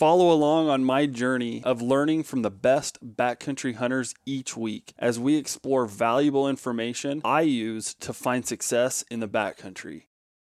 [0.00, 5.18] Follow along on my journey of learning from the best backcountry hunters each week as
[5.18, 10.04] we explore valuable information I use to find success in the backcountry.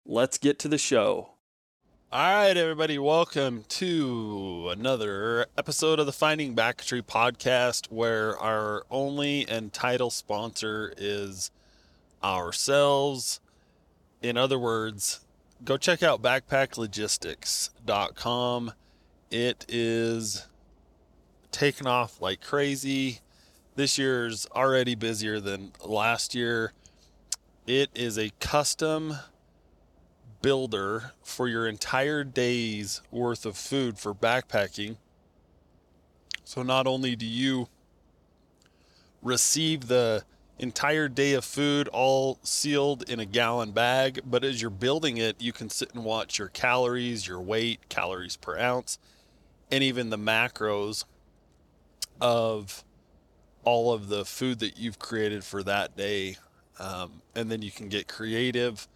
[0.05, 1.31] Let's get to the show.
[2.13, 9.49] All right, everybody, welcome to another episode of the Finding Backcountry podcast where our only
[9.49, 11.51] and title sponsor is
[12.23, 13.41] ourselves.
[14.21, 15.21] In other words,
[15.65, 18.73] go check out backpacklogistics.com.
[19.31, 20.47] It is
[21.51, 23.21] taken off like crazy.
[23.77, 26.73] This year's already busier than last year.
[27.67, 29.15] It is a custom
[30.41, 34.97] builder for your entire day's worth of food for backpacking.
[36.45, 37.69] So not only do you
[39.23, 40.25] receive the
[40.59, 44.21] entire day of food all sealed in a gallon bag.
[44.25, 48.37] But as you're building it, you can sit and watch your calories, your weight, calories
[48.37, 48.99] per ounce,
[49.71, 51.05] and even the macros
[52.21, 52.85] of
[53.65, 56.37] all of the food that you've created for that day.
[56.79, 58.87] Um, and then you can get creative.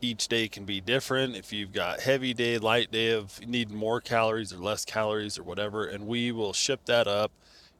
[0.00, 1.36] Each day can be different.
[1.36, 5.42] If you've got heavy day, light day of need more calories or less calories or
[5.42, 7.32] whatever, and we will ship that up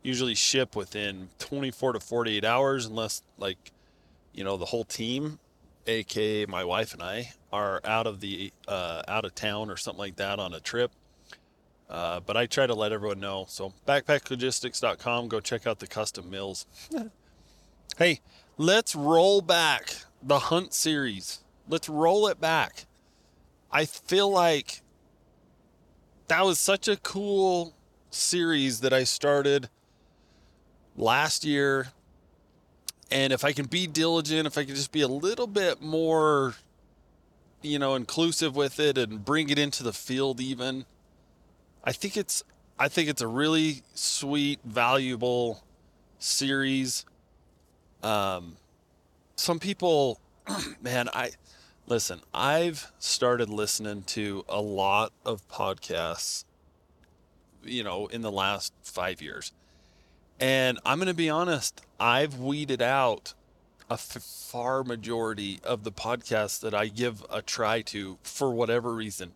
[0.03, 3.73] usually ship within 24 to 48 hours unless like
[4.33, 5.39] you know the whole team
[5.87, 9.99] aka my wife and i are out of the uh, out of town or something
[9.99, 10.93] like that on a trip
[11.91, 13.47] uh, but i try to let everyone know.
[13.49, 16.67] So backpacklogistics.com go check out the custom mills
[17.99, 18.21] hey
[18.57, 21.41] let's roll back the hunt series.
[21.69, 22.87] Let's roll it back.
[23.71, 24.83] I feel like
[26.29, 27.75] that was such a cool
[28.11, 29.69] series that i started
[30.97, 31.89] last year.
[33.11, 36.55] And if I can be diligent, if I can just be a little bit more,
[37.63, 40.85] you know, inclusive with it and bring it into the field even,
[41.89, 42.45] I think it's
[42.79, 45.65] I think it's a really sweet, valuable
[46.19, 47.07] series.
[48.03, 48.59] Um
[49.37, 50.21] some people
[50.83, 51.31] man, I
[51.87, 56.45] listen, I've started listening to a lot of podcasts
[57.65, 59.53] you know in the last 5 years
[60.39, 63.33] and I'm going to be honest, I've weeded out
[63.89, 68.93] a f- far majority of the podcasts that I give a try to for whatever
[68.95, 69.33] reason.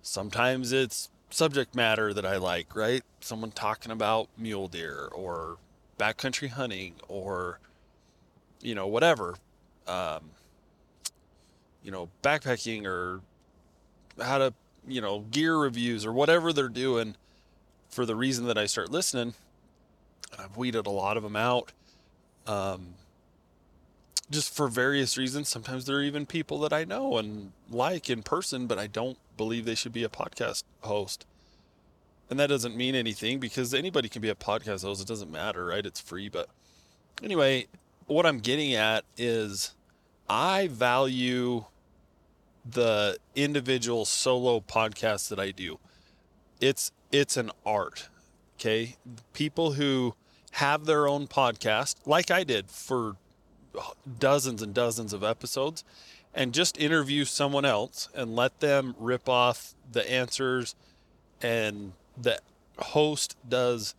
[0.00, 3.02] Sometimes it's subject matter that I like, right?
[3.20, 5.58] Someone talking about mule deer or
[5.98, 7.58] backcountry hunting or,
[8.60, 9.36] you know, whatever.
[9.86, 10.30] Um,
[11.82, 13.20] you know, backpacking or
[14.20, 14.54] how to,
[14.86, 17.16] you know, gear reviews or whatever they're doing
[17.88, 19.34] for the reason that I start listening
[20.38, 21.72] I've weeded a lot of them out.
[22.46, 22.94] Um,
[24.30, 25.48] just for various reasons.
[25.48, 29.18] Sometimes there are even people that I know and like in person, but I don't
[29.42, 31.26] believe they should be a podcast host.
[32.30, 35.02] And that doesn't mean anything because anybody can be a podcast host.
[35.02, 35.84] It doesn't matter, right?
[35.84, 36.28] It's free.
[36.28, 36.48] But
[37.24, 37.66] anyway,
[38.06, 39.74] what I'm getting at is
[40.28, 41.64] I value
[42.64, 45.80] the individual solo podcast that I do.
[46.60, 48.08] It's it's an art.
[48.54, 48.94] Okay?
[49.32, 50.14] People who
[50.52, 53.16] have their own podcast, like I did for
[54.20, 55.82] dozens and dozens of episodes,
[56.34, 60.74] and just interview someone else and let them rip off the answers,
[61.40, 62.40] and the
[62.78, 63.94] host does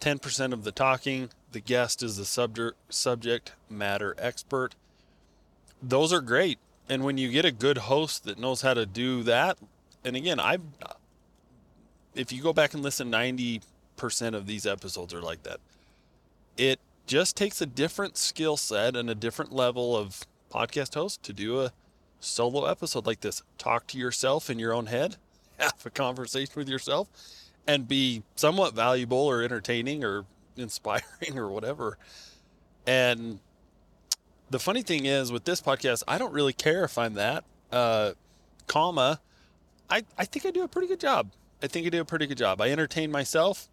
[0.00, 4.74] 10% of the talking, the guest is the subject subject matter expert.
[5.82, 6.58] Those are great.
[6.88, 9.58] And when you get a good host that knows how to do that,
[10.04, 10.58] and again, I
[12.14, 13.62] if you go back and listen 90%
[14.34, 15.58] of these episodes are like that
[16.56, 21.32] it just takes a different skill set and a different level of podcast host to
[21.32, 21.72] do a
[22.20, 23.42] solo episode like this.
[23.58, 25.16] Talk to yourself in your own head,
[25.58, 27.08] have a conversation with yourself,
[27.66, 30.24] and be somewhat valuable or entertaining or
[30.56, 31.98] inspiring or whatever.
[32.86, 33.40] And
[34.50, 37.44] the funny thing is with this podcast, I don't really care if I'm that.
[37.72, 38.12] Uh,
[38.66, 39.20] comma,
[39.90, 41.30] I, I think I do a pretty good job.
[41.62, 42.60] I think I do a pretty good job.
[42.60, 43.68] I entertain myself.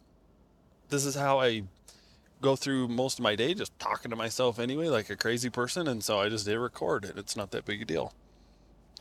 [0.89, 1.63] This is how I
[2.41, 5.87] go through most of my day just talking to myself anyway, like a crazy person.
[5.87, 7.17] And so I just did record it.
[7.17, 8.13] It's not that big a deal.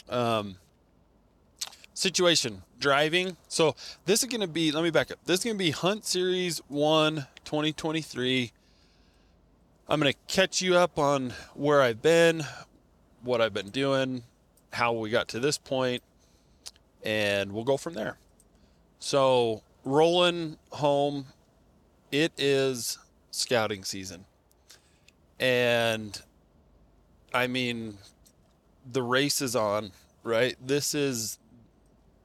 [0.08, 0.56] Um,
[1.94, 3.36] situation driving.
[3.48, 5.18] So this is going to be, let me back up.
[5.24, 8.52] This is going to be Hunt Series 1 2023.
[9.88, 12.44] I'm going to catch you up on where I've been,
[13.22, 14.22] what I've been doing,
[14.72, 16.02] how we got to this point,
[17.02, 18.16] and we'll go from there.
[19.00, 21.26] So, rolling home,
[22.12, 22.98] it is
[23.30, 24.24] scouting season.
[25.38, 26.20] And
[27.32, 27.98] I mean,
[28.90, 29.92] the race is on,
[30.22, 30.56] right?
[30.64, 31.38] This is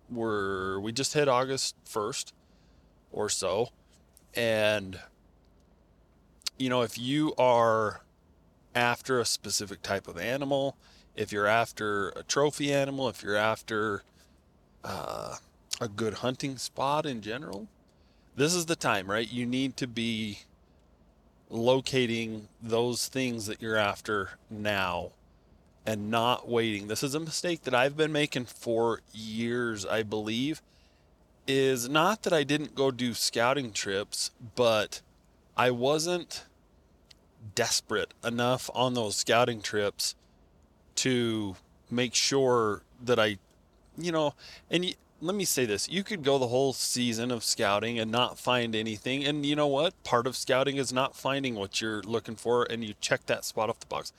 [0.09, 2.31] we're we just hit August 1st
[3.11, 3.69] or so.
[4.35, 4.99] And
[6.57, 8.01] you know, if you are
[8.73, 10.75] after a specific type of animal,
[11.15, 14.03] if you're after a trophy animal, if you're after
[14.83, 15.35] uh,
[15.79, 17.67] a good hunting spot in general,
[18.35, 19.31] this is the time, right?
[19.31, 20.39] You need to be
[21.55, 25.11] locating those things that you're after now
[25.85, 26.87] and not waiting.
[26.87, 30.61] This is a mistake that I've been making for years, I believe.
[31.47, 35.01] Is not that I didn't go do scouting trips, but
[35.55, 36.45] I wasn't
[37.53, 40.15] desperate enough on those scouting trips
[40.95, 41.55] to
[41.91, 43.37] make sure that I,
[43.95, 44.33] you know,
[44.71, 48.37] and let me say this you could go the whole season of scouting and not
[48.37, 49.23] find anything.
[49.25, 50.01] And you know what?
[50.03, 53.69] Part of scouting is not finding what you're looking for, and you check that spot
[53.69, 54.11] off the box.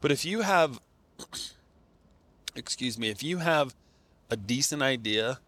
[0.00, 0.80] But if you have,
[2.56, 3.74] excuse me, if you have
[4.30, 5.40] a decent idea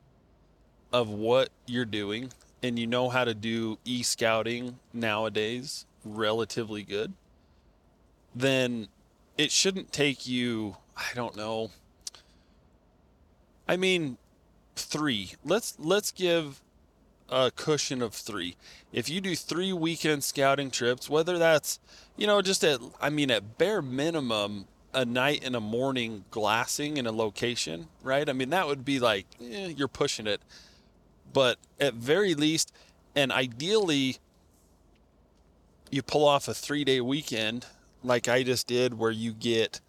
[0.93, 7.12] of what you're doing and you know how to do e scouting nowadays relatively good,
[8.35, 8.89] then
[9.37, 11.71] it shouldn't take you, I don't know.
[13.69, 14.17] I mean,
[14.79, 15.33] three.
[15.45, 16.61] Let's let's give
[17.29, 18.57] a cushion of three.
[18.93, 21.79] If you do three weekend scouting trips, whether that's,
[22.17, 26.97] you know, just at, I mean, at bare minimum, a night and a morning glassing
[26.97, 28.29] in a location, right?
[28.29, 30.41] I mean, that would be like, eh, you're pushing it.
[31.33, 32.73] But at very least,
[33.15, 34.17] and ideally,
[35.91, 37.67] you pull off a three day weekend
[38.03, 39.81] like I just did, where you get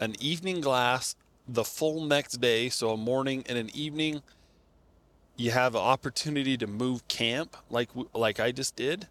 [0.00, 1.14] an evening glass
[1.54, 4.22] the full next day, so a morning and an evening.
[5.36, 9.08] You have an opportunity to move camp, like like I just did,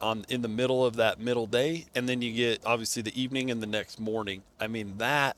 [0.00, 3.50] on in the middle of that middle day, and then you get obviously the evening
[3.50, 4.42] and the next morning.
[4.60, 5.36] I mean that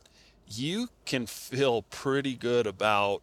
[0.48, 3.22] you can feel pretty good about,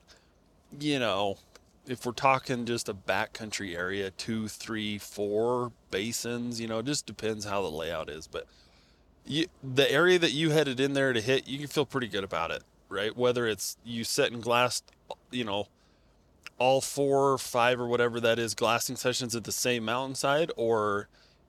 [0.80, 1.38] you know,
[1.86, 7.06] if we're talking just a backcountry area, two, three, four basins, you know, it just
[7.06, 8.48] depends how the layout is, but
[9.24, 12.24] you, the area that you headed in there to hit, you can feel pretty good
[12.24, 13.16] about it right?
[13.16, 14.84] Whether it's you set in glass,
[15.32, 15.68] you know,
[16.60, 21.08] all four, or five, or whatever that is, glassing sessions at the same mountainside, or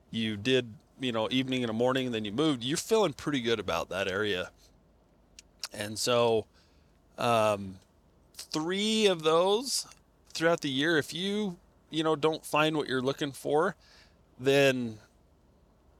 [0.09, 3.41] you did, you know, evening and a morning, and then you moved, you're feeling pretty
[3.41, 4.49] good about that area.
[5.71, 6.45] And so,
[7.17, 7.75] um,
[8.35, 9.85] three of those
[10.33, 11.57] throughout the year, if you,
[11.91, 13.75] you know, don't find what you're looking for,
[14.39, 14.97] then,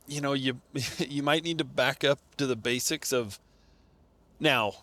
[0.08, 0.60] you know, you,
[0.98, 3.40] you might need to back up to the basics of
[4.40, 4.74] now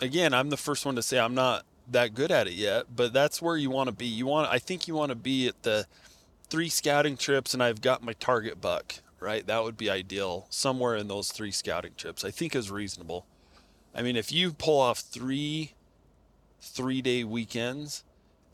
[0.00, 3.12] again, I'm the first one to say I'm not that good at it yet, but
[3.12, 4.06] that's where you want to be.
[4.06, 5.86] You want I think you want to be at the
[6.48, 9.46] three scouting trips and I've got my target buck, right?
[9.46, 10.46] That would be ideal.
[10.50, 12.24] Somewhere in those three scouting trips.
[12.24, 13.26] I think is reasonable.
[13.94, 15.72] I mean, if you pull off 3
[16.62, 18.04] 3-day weekends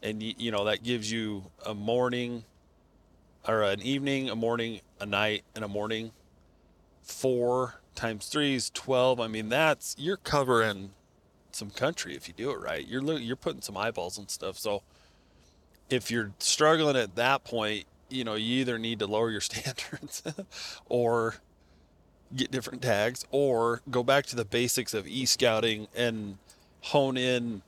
[0.02, 2.44] and you, you know that gives you a morning
[3.46, 6.12] or an evening, a morning, a night, and a morning.
[7.02, 9.18] 4 times 3 is 12.
[9.18, 10.90] I mean, that's you're covering
[11.54, 12.86] some country if you do it right.
[12.86, 14.58] You're you're putting some eyeballs and stuff.
[14.58, 14.82] So
[15.90, 20.22] if you're struggling at that point, you know, you either need to lower your standards
[20.88, 21.36] or
[22.34, 26.38] get different tags or go back to the basics of e-scouting and
[26.80, 27.62] hone in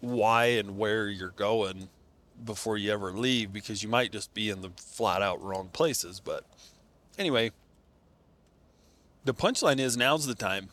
[0.00, 1.88] why and where you're going
[2.44, 6.20] before you ever leave because you might just be in the flat out wrong places.
[6.20, 6.44] But
[7.16, 7.52] anyway,
[9.24, 10.70] the punchline is now's the time,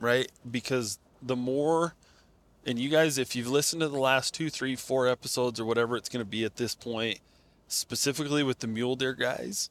[0.00, 0.30] right?
[0.48, 1.94] Because the more
[2.66, 5.96] and you guys if you've listened to the last two three four episodes or whatever
[5.96, 7.20] it's going to be at this point
[7.68, 9.70] specifically with the mule deer guys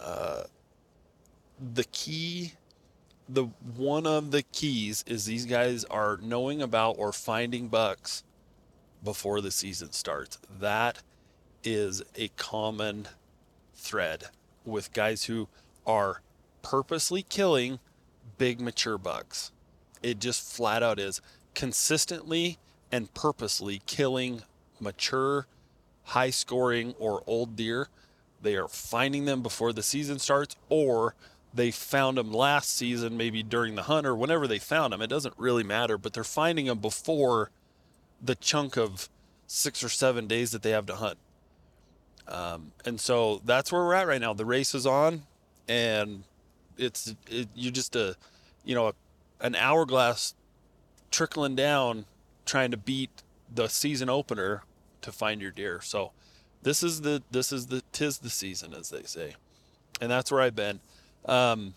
[0.00, 0.42] uh,
[1.74, 2.52] the key
[3.28, 3.44] the
[3.76, 8.22] one of the keys is these guys are knowing about or finding bucks
[9.02, 10.38] before the season starts.
[10.60, 10.98] That
[11.62, 13.08] is a common
[13.74, 14.24] thread
[14.64, 15.48] with guys who
[15.86, 16.22] are
[16.62, 17.78] purposely killing
[18.38, 19.52] big mature bucks
[20.04, 21.20] it just flat out is
[21.54, 22.58] consistently
[22.92, 24.42] and purposely killing
[24.78, 25.46] mature,
[26.04, 27.88] high scoring, or old deer.
[28.42, 31.14] They are finding them before the season starts, or
[31.52, 35.02] they found them last season, maybe during the hunt or whenever they found them.
[35.02, 37.50] It doesn't really matter, but they're finding them before
[38.22, 39.08] the chunk of
[39.46, 41.18] six or seven days that they have to hunt.
[42.28, 44.34] Um, and so that's where we're at right now.
[44.34, 45.22] The race is on.
[45.68, 46.24] and
[46.76, 48.16] it's it, you just a
[48.64, 48.92] you know a,
[49.40, 50.34] an hourglass
[51.10, 52.06] trickling down
[52.44, 53.22] trying to beat
[53.52, 54.64] the season opener
[55.00, 55.80] to find your deer.
[55.80, 56.12] So
[56.62, 59.34] this is the this is the tis the season as they say,
[60.00, 60.80] and that's where I've been.
[61.26, 61.74] Um,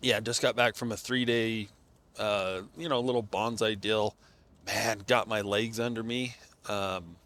[0.00, 1.68] yeah, just got back from a three day,
[2.18, 4.14] uh, you know, little bonsai deal.
[4.66, 6.36] Man, got my legs under me.
[6.68, 7.16] Um,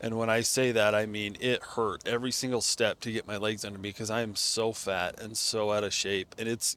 [0.00, 3.36] and when I say that, I mean it hurt every single step to get my
[3.36, 6.34] legs under me because I am so fat and so out of shape.
[6.38, 6.76] And it's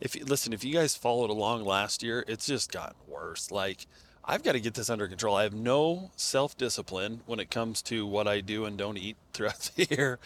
[0.00, 3.50] if listen, if you guys followed along last year, it's just gotten worse.
[3.50, 3.86] Like
[4.24, 5.36] I've got to get this under control.
[5.36, 9.16] I have no self discipline when it comes to what I do and don't eat
[9.32, 10.18] throughout the year.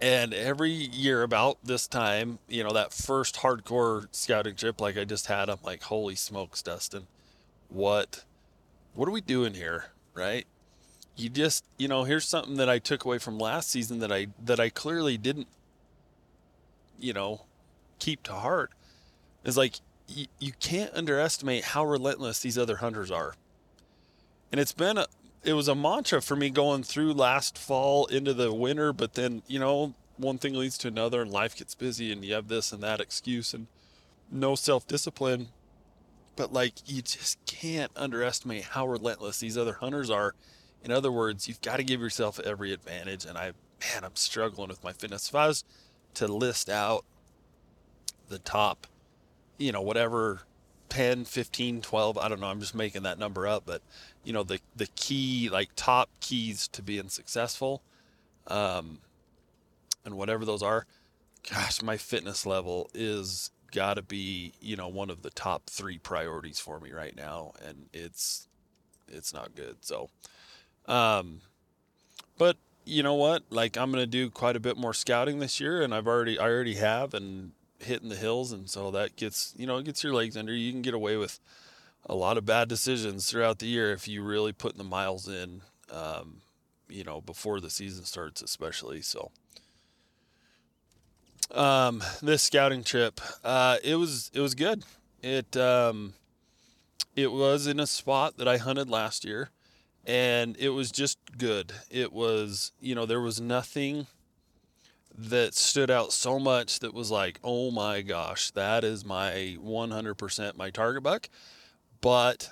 [0.00, 5.04] And every year about this time, you know, that first hardcore scouting trip like I
[5.04, 7.08] just had, I'm like, holy smokes, Dustin,
[7.68, 8.24] what
[8.94, 9.86] what are we doing here?
[10.14, 10.46] Right?
[11.18, 14.28] You just, you know, here's something that I took away from last season that I
[14.44, 15.48] that I clearly didn't,
[17.00, 17.42] you know,
[17.98, 18.70] keep to heart.
[19.44, 23.34] Is like you, you can't underestimate how relentless these other hunters are.
[24.52, 25.06] And it's been a,
[25.42, 29.42] it was a mantra for me going through last fall into the winter, but then,
[29.48, 32.72] you know, one thing leads to another and life gets busy and you have this
[32.72, 33.66] and that excuse and
[34.30, 35.48] no self-discipline.
[36.36, 40.36] But like you just can't underestimate how relentless these other hunters are.
[40.82, 44.68] In other words, you've got to give yourself every advantage and I man, I'm struggling
[44.68, 45.28] with my fitness.
[45.28, 45.64] If I was
[46.14, 47.04] to list out
[48.28, 48.86] the top
[49.58, 50.40] you know, whatever
[50.88, 53.82] 10, 15, 12, I don't know, I'm just making that number up, but
[54.24, 57.82] you know, the the key like top keys to being successful
[58.46, 59.00] um
[60.04, 60.86] and whatever those are,
[61.50, 65.98] gosh, my fitness level is got to be, you know, one of the top 3
[65.98, 68.48] priorities for me right now and it's
[69.08, 69.76] it's not good.
[69.80, 70.10] So
[70.88, 71.42] um
[72.36, 73.44] but you know what?
[73.50, 76.38] Like I'm going to do quite a bit more scouting this year and I've already
[76.38, 80.02] I already have and hitting the hills, and so that gets you know it gets
[80.02, 80.52] your legs under.
[80.54, 81.38] You can get away with
[82.06, 85.62] a lot of bad decisions throughout the year if you really put the miles in.
[85.90, 86.42] Um,
[86.88, 89.02] you know, before the season starts, especially.
[89.02, 89.30] So,
[91.50, 94.84] um, this scouting trip, uh, it was it was good.
[95.22, 96.14] It um,
[97.14, 99.50] it was in a spot that I hunted last year,
[100.08, 101.72] and it was just good.
[101.90, 104.08] It was you know there was nothing
[105.16, 110.56] that stood out so much that was like, oh my gosh, that is my 100%
[110.56, 111.28] my target buck.
[112.00, 112.50] But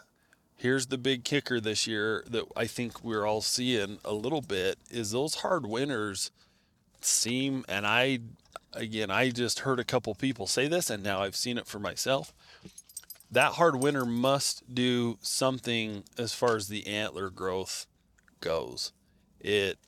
[0.57, 4.79] here's the big kicker this year that I think we're all seeing a little bit
[4.91, 6.33] is those hard winners
[7.01, 8.19] seem, and I,
[8.73, 11.79] again, I just heard a couple people say this and now I've seen it for
[11.79, 12.35] myself.
[13.31, 17.87] That hard winter must do something as far as the antler growth
[18.41, 18.93] goes.
[19.41, 19.79] It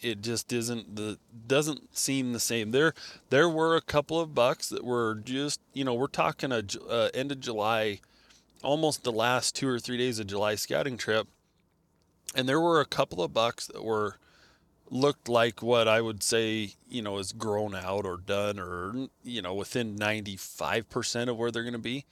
[0.00, 2.70] it just isn't the doesn't seem the same.
[2.70, 2.94] There
[3.30, 7.08] there were a couple of bucks that were just you know we're talking a uh,
[7.14, 8.00] end of July,
[8.62, 11.26] almost the last two or three days of July scouting trip,
[12.34, 14.16] and there were a couple of bucks that were
[14.90, 19.42] looked like what I would say you know is grown out or done or you
[19.42, 22.04] know within ninety five percent of where they're going to be.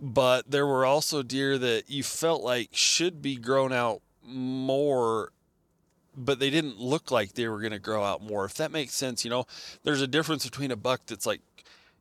[0.00, 5.32] But there were also deer that you felt like should be grown out more
[6.16, 8.44] but they didn't look like they were going to grow out more.
[8.44, 9.46] If that makes sense, you know,
[9.84, 11.40] there's a difference between a buck that's like,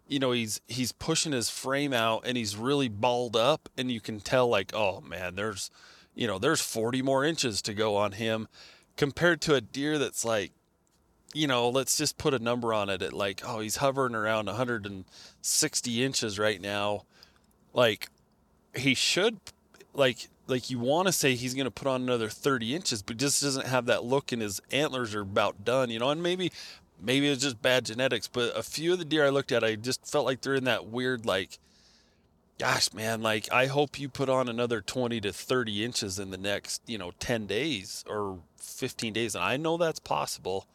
[0.07, 4.01] you know, he's he's pushing his frame out and he's really balled up, and you
[4.01, 5.69] can tell like, oh man, there's,
[6.15, 8.47] you know, there's 40 more inches to go on him,
[8.97, 10.51] compared to a deer that's like,
[11.33, 14.47] you know, let's just put a number on it at like, oh, he's hovering around
[14.47, 17.03] 160 inches right now,
[17.73, 18.09] like
[18.75, 19.39] he should,
[19.93, 23.17] like like you want to say he's going to put on another 30 inches, but
[23.17, 26.09] just doesn't have that look, and his antlers are about done, you know.
[26.09, 26.51] And maybe,
[27.01, 29.75] maybe it's just bad genetics, but a few of the deer I looked at, I
[29.75, 31.59] just felt like they're in that weird, like,
[32.57, 36.38] gosh, man, like I hope you put on another 20 to 30 inches in the
[36.38, 40.65] next, you know, 10 days or 15 days, and I know that's possible.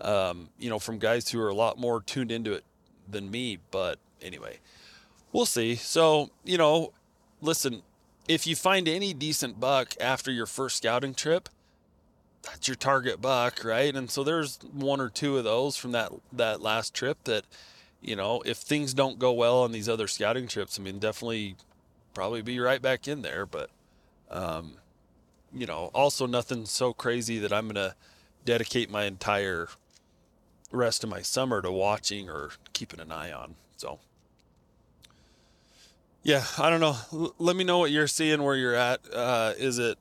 [0.00, 2.62] Um, you know, from guys who are a lot more tuned into it
[3.10, 4.60] than me, but anyway,
[5.32, 5.74] we'll see.
[5.74, 6.92] So, you know,
[7.40, 7.82] listen,
[8.28, 11.48] if you find any decent buck after your first scouting trip,
[12.42, 13.94] that's your target buck, right?
[13.94, 17.44] And so there's one or two of those from that that last trip that,
[18.00, 21.56] you know, if things don't go well on these other scouting trips, I mean, definitely
[22.14, 23.44] probably be right back in there.
[23.44, 23.70] But,
[24.30, 24.74] um,
[25.52, 27.94] you know, also nothing so crazy that I'm gonna
[28.44, 29.68] dedicate my entire
[30.70, 33.56] rest of my summer to watching or keeping an eye on.
[33.76, 33.98] So
[36.22, 36.96] yeah, I don't know.
[37.12, 39.00] L- let me know what you're seeing, where you're at.
[39.12, 39.98] Uh, is it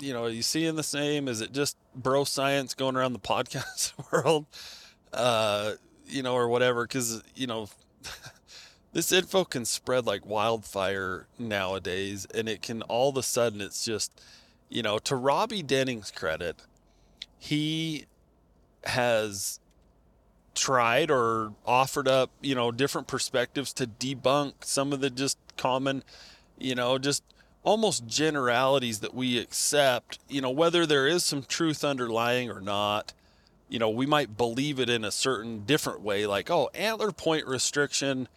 [0.00, 1.28] you know, are you seeing the same?
[1.28, 4.46] Is it just bro science going around the podcast world?
[5.12, 5.72] Uh,
[6.06, 7.68] you know, or whatever, because, you know,
[8.92, 13.84] this info can spread like wildfire nowadays, and it can all of a sudden, it's
[13.84, 14.20] just,
[14.68, 16.56] you know, to Robby Denning's credit,
[17.38, 18.06] he
[18.84, 19.58] has
[20.56, 26.02] tried or offered up, you know, different perspectives to debunk some of the just common,
[26.58, 27.22] you know, just
[27.62, 33.12] almost generalities that we accept, you know, whether there is some truth underlying or not.
[33.68, 37.46] You know, we might believe it in a certain different way, like, oh, antler point
[37.46, 38.28] restriction,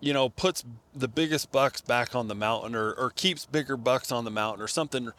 [0.00, 4.10] you know, puts the biggest bucks back on the mountain or, or keeps bigger bucks
[4.10, 5.10] on the mountain or something,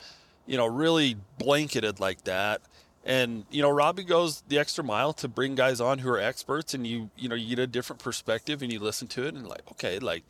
[0.45, 2.61] you know, really blanketed like that.
[3.05, 6.73] And, you know, Robby goes the extra mile to bring guys on who are experts
[6.73, 9.47] and you, you know, you get a different perspective and you listen to it and
[9.47, 10.23] like, okay, like,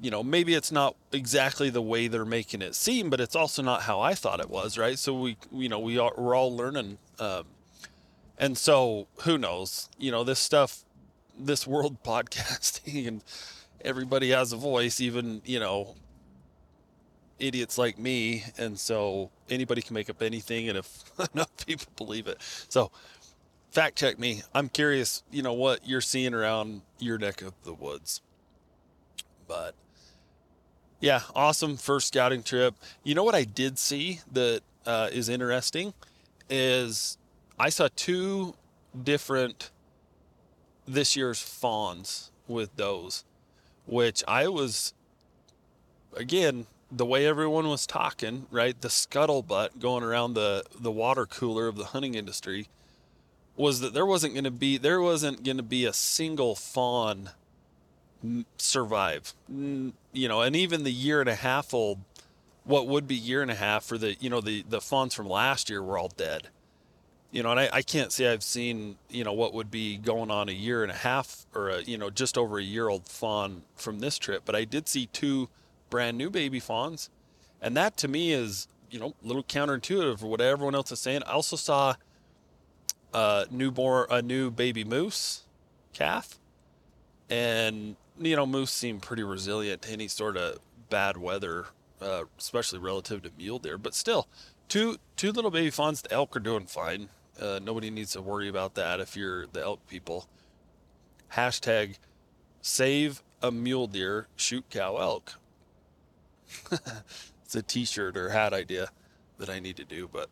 [0.00, 3.62] you know, maybe it's not exactly the way they're making it seem, but it's also
[3.62, 4.98] not how I thought it was, right?
[4.98, 7.44] So we, you know, we are we're all learning, um,
[8.36, 9.88] and so who knows?
[9.98, 10.84] You know, this stuff,
[11.38, 13.24] this world podcasting, and
[13.84, 15.94] everybody has a voice, even you know,
[17.42, 22.26] idiots like me, and so anybody can make up anything, and if enough people believe
[22.26, 22.90] it, so
[23.70, 24.42] fact check me.
[24.54, 28.20] I'm curious, you know, what you're seeing around your neck of the woods.
[29.48, 29.74] But
[31.00, 32.74] yeah, awesome first scouting trip.
[33.02, 35.94] You know what I did see that uh, is interesting
[36.48, 37.18] is
[37.58, 38.54] I saw two
[39.02, 39.70] different
[40.86, 43.24] this year's fawns with those,
[43.86, 44.94] which I was
[46.16, 48.78] again the way everyone was talking, right?
[48.80, 52.68] The scuttlebutt going around the the water cooler of the hunting industry
[53.56, 57.30] was that there wasn't going to be there wasn't going to be a single fawn
[58.56, 59.34] survive.
[59.48, 59.92] You
[60.28, 62.00] know, and even the year and a half old,
[62.64, 65.28] what would be year and a half for the, you know, the, the fawns from
[65.28, 66.48] last year were all dead.
[67.30, 70.30] You know, and I, I can't say I've seen, you know, what would be going
[70.30, 73.06] on a year and a half or, a, you know, just over a year old
[73.06, 74.42] fawn from this trip.
[74.44, 75.48] But I did see two
[75.92, 77.10] brand new baby fawns.
[77.60, 80.98] And that to me is, you know, a little counterintuitive for what everyone else is
[80.98, 81.22] saying.
[81.26, 81.94] I also saw
[83.12, 85.42] a newborn, a new baby moose
[85.92, 86.38] calf.
[87.28, 91.66] And you know, moose seem pretty resilient to any sort of bad weather,
[92.00, 93.76] uh, especially relative to mule deer.
[93.76, 94.28] But still,
[94.68, 96.00] two two little baby fawns.
[96.00, 97.10] The elk are doing fine.
[97.38, 100.26] Uh, nobody needs to worry about that if you're the elk people.
[101.34, 101.98] Hashtag
[102.62, 105.34] save a mule deer, shoot cow elk.
[107.44, 108.90] it's a t-shirt or hat idea
[109.38, 110.28] that I need to do, but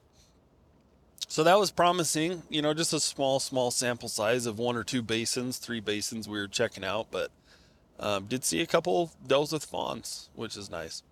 [1.29, 4.83] so that was promising, you know, just a small, small sample size of one or
[4.83, 7.31] two basins, three basins we were checking out, but
[8.01, 11.05] um, did see a couple does with fawns, which is nice.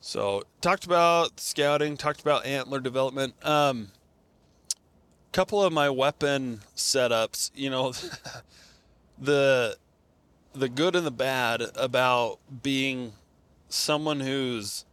[0.00, 3.34] So talked about scouting, talked about antler development.
[3.46, 3.92] Um,
[5.32, 7.92] couple of my weapon setups, you know,
[9.18, 9.76] the
[10.52, 13.12] the good and the bad about being
[13.68, 14.84] someone who's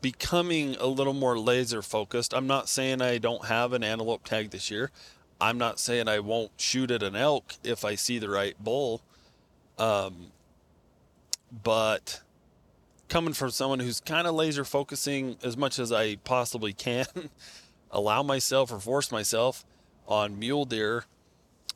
[0.00, 2.34] becoming a little more laser focused.
[2.34, 4.90] I'm not saying I don't have an antelope tag this year.
[5.40, 9.02] I'm not saying I won't shoot at an elk if I see the right bull.
[9.78, 10.32] Um,
[11.62, 12.20] but
[13.08, 17.06] coming from someone who's kind of laser focusing as much as I possibly can,
[17.90, 19.64] allow myself or force myself
[20.08, 21.04] on mule deer.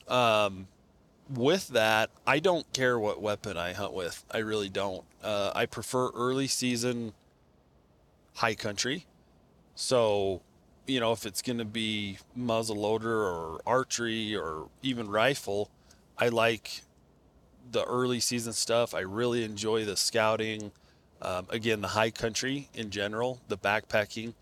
[0.08, 0.66] Um,
[1.30, 4.24] with that, I don't care what weapon I hunt with.
[4.30, 5.04] I really don't.
[5.22, 7.12] Uh, I prefer early season
[8.34, 9.06] high country.
[9.74, 10.42] So,
[10.86, 15.70] you know, if it's going to be muzzle loader or archery or even rifle,
[16.18, 16.82] I like
[17.70, 18.94] the early season stuff.
[18.94, 20.72] I really enjoy the scouting.
[21.22, 24.34] Um, again, the high country in general, the backpacking.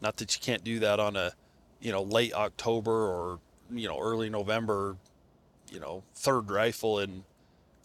[0.00, 1.32] Not that you can't do that on a,
[1.80, 4.96] you know, late October or you know early November,
[5.76, 7.22] you know, third rifle in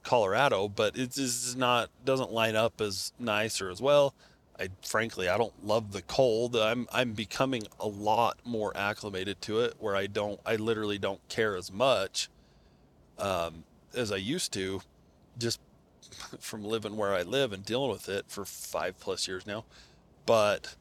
[0.01, 4.15] Colorado, but it is not doesn't line up as nice or as well.
[4.57, 6.55] I frankly I don't love the cold.
[6.55, 11.19] I'm I'm becoming a lot more acclimated to it, where I don't I literally don't
[11.27, 12.29] care as much
[13.19, 14.81] um, as I used to
[15.37, 15.59] just
[16.39, 19.65] from living where I live and dealing with it for five plus years now.
[20.25, 20.75] But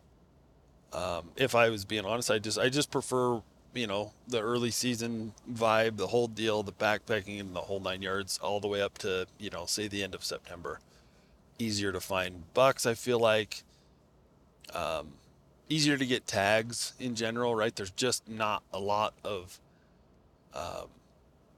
[0.93, 3.43] um, if I was being honest, I just I just prefer
[3.75, 8.03] you know the early season vibe, the whole deal, the backpacking and the whole nine
[8.03, 10.81] yards, all the way up to you know say the end of September.
[11.59, 13.63] Easier to find bucks, I feel like.
[14.75, 15.15] Um,
[15.69, 17.75] easier to get tags in general, right?
[17.75, 19.61] There's just not a lot of
[20.55, 20.89] um,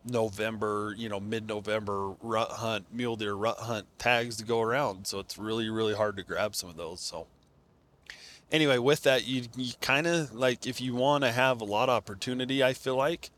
[0.05, 5.07] November, you know, mid November rut hunt, mule deer rut hunt tags to go around.
[5.07, 7.01] So it's really, really hard to grab some of those.
[7.01, 7.27] So,
[8.53, 11.89] anyway, with that, you you kind of like if you want to have a lot
[11.89, 13.31] of opportunity, I feel like,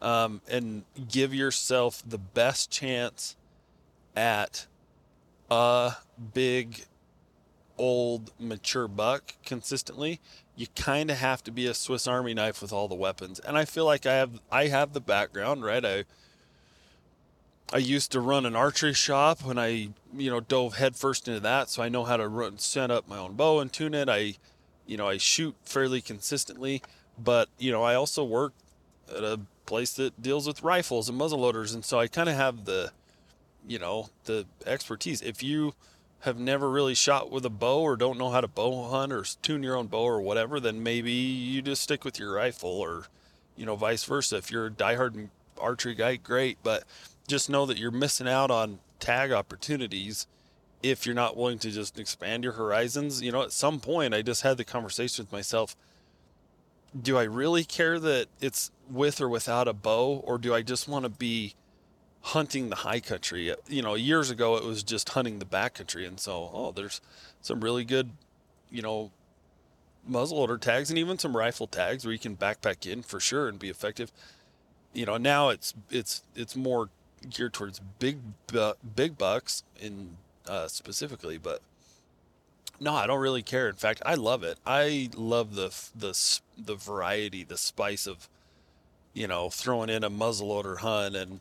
[0.00, 3.34] um, and give yourself the best chance
[4.14, 4.66] at
[5.50, 5.94] a
[6.34, 6.84] big,
[7.78, 10.20] old, mature buck consistently.
[10.54, 13.56] You kind of have to be a Swiss Army knife with all the weapons, and
[13.56, 15.84] I feel like I have I have the background, right?
[15.84, 16.04] I
[17.72, 21.68] I used to run an archery shop when I, you know, dove headfirst into that,
[21.68, 24.08] so I know how to run, set up my own bow and tune it.
[24.08, 24.36] I,
[24.88, 26.82] you know, I shoot fairly consistently,
[27.16, 28.54] but you know, I also work
[29.14, 32.64] at a place that deals with rifles and muzzleloaders, and so I kind of have
[32.64, 32.90] the,
[33.66, 35.20] you know, the expertise.
[35.20, 35.74] If you
[36.20, 39.24] have never really shot with a bow or don't know how to bow hunt or
[39.42, 43.04] tune your own bow or whatever, then maybe you just stick with your rifle or,
[43.56, 44.38] you know, vice versa.
[44.38, 45.28] If you're a diehard
[45.60, 46.84] archery guy, great, but
[47.28, 50.26] just know that you're missing out on tag opportunities
[50.82, 53.22] if you're not willing to just expand your horizons.
[53.22, 55.76] You know, at some point, I just had the conversation with myself
[57.00, 60.88] do I really care that it's with or without a bow, or do I just
[60.88, 61.54] want to be
[62.22, 63.54] hunting the high country?
[63.68, 66.06] You know, years ago, it was just hunting the back country.
[66.06, 67.00] And so, oh, there's
[67.42, 68.10] some really good,
[68.70, 69.10] you know,
[70.08, 73.58] muzzleloader tags and even some rifle tags where you can backpack in for sure and
[73.58, 74.10] be effective.
[74.94, 76.88] You know, now it's it's it's more
[77.28, 78.18] geared towards big
[78.96, 80.16] big bucks in
[80.48, 81.60] uh, specifically, but
[82.80, 83.68] no, I don't really care.
[83.68, 84.58] In fact, I love it.
[84.66, 88.28] I love the the the variety, the spice of
[89.14, 91.40] you know throwing in a muzzleloader hunt, and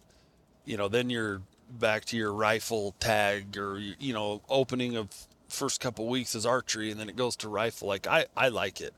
[0.65, 5.09] you know then you're back to your rifle tag or you know opening of
[5.47, 7.87] first couple weeks is archery, and then it goes to rifle.
[7.87, 8.93] Like I I like it.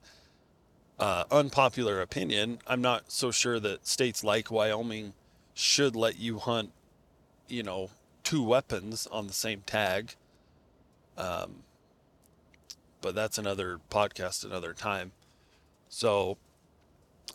[0.98, 2.60] Uh, unpopular opinion.
[2.68, 5.14] I'm not so sure that states like Wyoming
[5.54, 6.72] should let you hunt,
[7.48, 7.90] you know,
[8.30, 10.14] two weapons on the same tag.
[11.18, 11.64] Um,
[13.02, 15.14] but that's another podcast, another time.
[15.90, 16.38] So,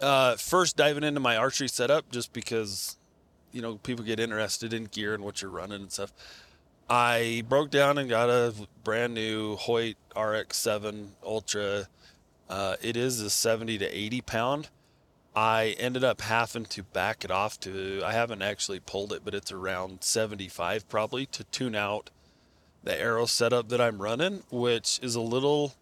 [0.01, 2.97] uh, first diving into my archery setup, just because,
[3.51, 6.13] you know, people get interested in gear and what you're running and stuff.
[6.89, 8.55] I broke down and got a
[8.85, 11.89] brand new Hoyt RX7 Ultra.
[12.49, 14.69] Uh, it is a 70 to 80 pound.
[15.37, 19.35] I ended up having to back it off to, I haven't actually pulled it, but
[19.35, 22.11] it's around 75 probably to tune out
[22.85, 25.75] the arrow setup that I'm running, which is a little,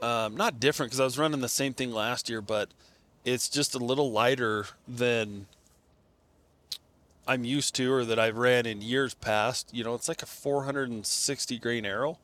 [0.00, 2.70] um, not different because I was running the same thing last year, but
[3.24, 5.46] it's just a little lighter than
[7.26, 9.72] I'm used to or that I've ran in years past.
[9.72, 12.18] You know, it's like a 460 grain arrow,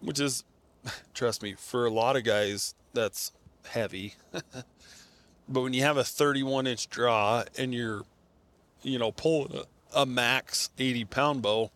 [0.00, 0.44] which is,
[1.14, 3.32] trust me, for a lot of guys, that's
[3.66, 4.14] heavy.
[4.32, 8.02] but when you have a 31 inch draw and you're,
[8.82, 11.70] you know, pulling a, a max 80 pound bow,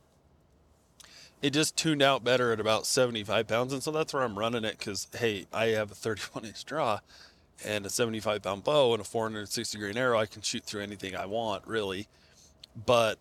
[1.40, 3.72] it just tuned out better at about 75 pounds.
[3.72, 7.00] And so that's where I'm running it because, hey, I have a 31 inch draw
[7.64, 10.18] and a 75 pound bow and a 460 grain arrow.
[10.18, 12.06] I can shoot through anything I want, really.
[12.86, 13.18] But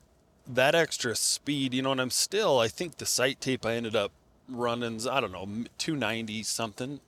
[0.47, 3.95] that extra speed, you know, and I'm still, I think the sight tape I ended
[3.95, 4.11] up
[4.47, 5.47] running, I don't know,
[5.77, 6.99] 290 something,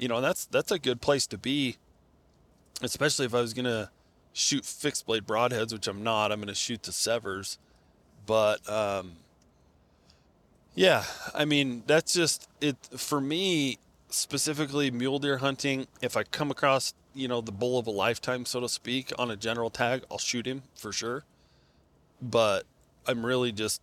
[0.00, 1.76] you know, that's that's a good place to be,
[2.82, 3.90] especially if I was gonna
[4.32, 6.32] shoot fixed blade broadheads, which I'm not.
[6.32, 7.58] I'm gonna shoot the SEVRs,
[8.24, 9.16] but um,
[10.74, 15.86] yeah, I mean that's just it for me specifically mule deer hunting.
[16.00, 19.30] If I come across you know the bull of a lifetime, so to speak, on
[19.30, 21.24] a general tag, I'll shoot him for sure.
[22.22, 22.64] But
[23.06, 23.82] I'm really just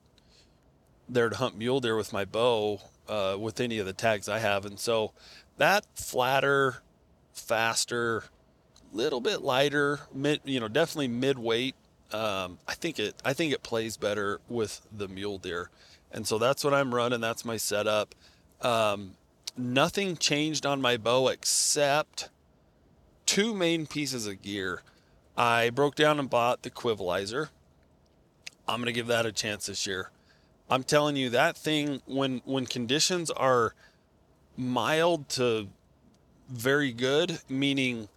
[1.07, 4.39] there to hunt mule deer with my bow uh, with any of the tags I
[4.39, 5.13] have, and so
[5.57, 6.77] that flatter,
[7.33, 8.23] faster,
[8.93, 11.75] little bit lighter, mid, you know, definitely mid weight.
[12.11, 15.69] Um, I think it, I think it plays better with the mule deer,
[16.11, 17.19] and so that's what I'm running.
[17.19, 18.15] That's my setup.
[18.61, 19.15] Um,
[19.57, 22.29] nothing changed on my bow except
[23.25, 24.83] two main pieces of gear.
[25.35, 27.49] I broke down and bought the Quivalizer.
[28.67, 30.11] I'm gonna give that a chance this year.
[30.69, 33.73] I'm telling you that thing when when conditions are
[34.57, 35.67] mild to
[36.49, 38.09] very good, meaning,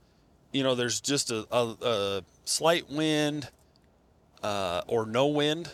[0.53, 3.48] you know, there's just a, a, a slight wind
[4.42, 5.70] uh, or no wind.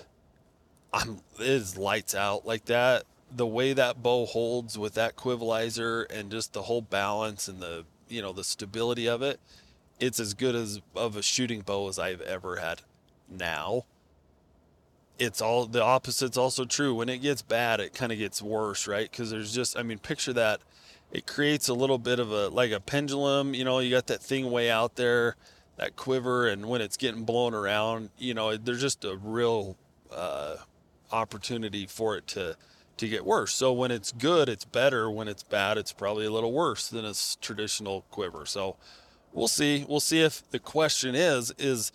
[0.93, 3.05] I'm it is lights out like that.
[3.35, 7.85] The way that bow holds with that quivalizer and just the whole balance and the
[8.09, 9.41] you know the stability of it,
[10.01, 12.83] it's as good as of a shooting bow as I've ever had.
[13.29, 13.85] Now,
[15.19, 16.95] it's all the opposite's also true.
[16.95, 19.11] When it gets bad, it kind of gets worse, right?
[19.11, 20.61] Because there's just, I mean, picture that.
[21.13, 23.55] It creates a little bit of a like a pendulum.
[23.55, 25.37] You know, you got that thing way out there,
[25.77, 29.77] that quiver, and when it's getting blown around, you know, there's just a real
[30.11, 30.57] uh,
[31.13, 32.57] opportunity for it to
[32.97, 33.55] to get worse.
[33.55, 35.11] So when it's good, it's better.
[35.11, 38.45] When it's bad, it's probably a little worse than a traditional quiver.
[38.45, 38.77] So
[39.33, 39.85] we'll see.
[39.89, 41.93] We'll see if the question is is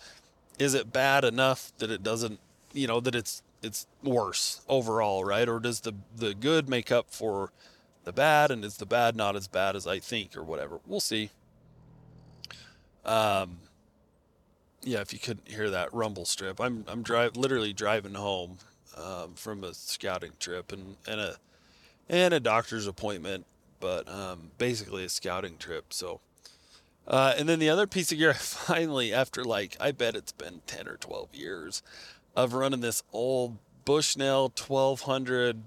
[0.58, 2.38] is it bad enough that it doesn't,
[2.72, 5.48] you know, that it's it's worse overall, right?
[5.48, 7.52] Or does the the good make up for
[8.04, 10.80] the bad and is the bad not as bad as I think or whatever?
[10.86, 11.30] We'll see.
[13.04, 13.58] Um
[14.84, 18.58] yeah, if you couldn't hear that rumble strip, I'm I'm drive literally driving home
[18.96, 21.36] um, from a scouting trip and, and a
[22.08, 23.46] and a doctor's appointment,
[23.80, 25.92] but um, basically a scouting trip.
[25.92, 26.20] So,
[27.06, 30.62] uh, and then the other piece of gear, finally, after like I bet it's been
[30.66, 31.82] ten or twelve years
[32.34, 35.62] of running this old Bushnell 1200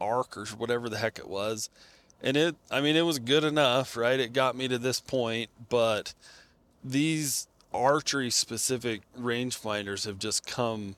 [0.00, 1.68] arc or whatever the heck it was,
[2.22, 4.20] and it, I mean, it was good enough, right?
[4.20, 6.14] It got me to this point, but
[6.84, 10.96] these archery specific rangefinders have just come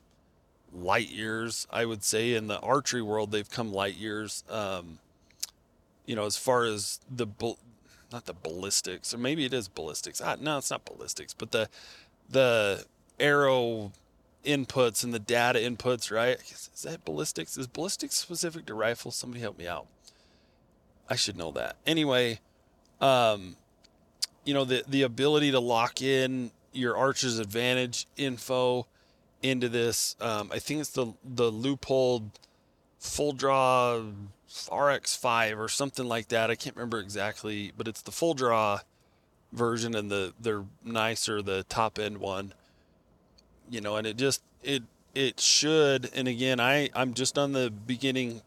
[0.73, 2.35] light years, I would say.
[2.35, 4.43] In the archery world, they've come light years.
[4.49, 4.99] Um,
[6.07, 7.27] you know, as far as the
[8.13, 10.21] not the ballistics, or maybe it is ballistics.
[10.21, 11.69] Ah, no, it's not ballistics, but the
[12.29, 12.85] the
[13.21, 13.93] arrow
[14.45, 16.39] inputs and the data inputs, right?
[16.41, 17.57] Is that ballistics?
[17.57, 19.17] Is ballistics specific to rifles?
[19.17, 19.87] Somebody help me out.
[21.09, 21.77] I should know that.
[21.87, 22.41] Anyway,
[23.01, 23.57] um,
[24.45, 28.87] you know, the the ability to lock in your archer's advantage info
[29.43, 30.17] into this.
[30.21, 32.31] Um, I think it's the the Leupold
[32.99, 34.01] full draw
[34.49, 36.51] RX5 or something like that.
[36.51, 38.81] I can't remember exactly, but it's the full draw
[39.53, 42.55] version and the they're nicer the top end one.
[43.73, 44.83] You know, and it just it
[45.15, 48.43] it should and again I I'm just on the beginning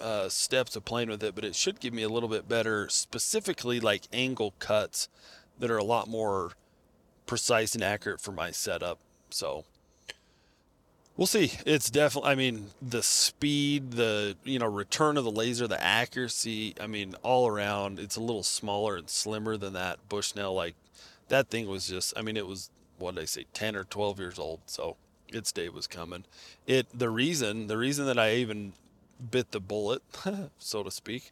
[0.00, 2.88] uh, steps of playing with it, but it should give me a little bit better
[2.88, 5.08] specifically like angle cuts
[5.60, 6.50] that are a lot more
[7.26, 8.98] precise and accurate for my setup.
[9.30, 9.64] So
[11.16, 11.52] We'll see.
[11.64, 12.30] It's definitely.
[12.30, 16.74] I mean, the speed, the you know return of the laser, the accuracy.
[16.80, 20.54] I mean, all around, it's a little smaller and slimmer than that Bushnell.
[20.54, 20.74] Like
[21.28, 22.14] that thing was just.
[22.16, 22.68] I mean, it was
[23.04, 24.60] what did I say, ten or twelve years old.
[24.66, 24.96] So
[25.28, 26.24] its day was coming.
[26.66, 28.72] It the reason the reason that I even
[29.30, 30.02] bit the bullet,
[30.58, 31.30] so to speak,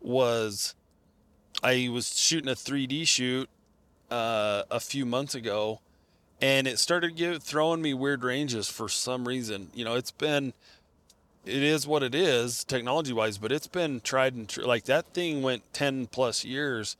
[0.00, 0.74] was
[1.62, 3.48] I was shooting a 3D shoot
[4.10, 5.80] uh, a few months ago
[6.40, 9.70] and it started give, throwing me weird ranges for some reason.
[9.74, 10.52] You know, it's been,
[11.44, 14.64] it is what it is technology wise, but it's been tried and true.
[14.64, 16.96] Like that thing went 10 plus years,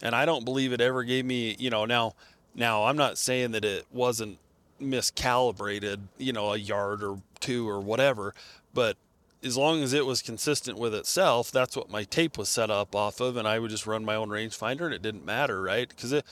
[0.00, 2.14] and I don't believe it ever gave me, you know, now,
[2.54, 4.38] now I'm not saying that it wasn't
[4.80, 8.34] miscalibrated, you know, a yard or two or whatever,
[8.74, 8.96] but
[9.42, 12.94] as long as it was consistent with itself, that's what my tape was set up
[12.94, 15.88] off of, and I would just run my own rangefinder, and it didn't matter, right?
[15.88, 16.22] Because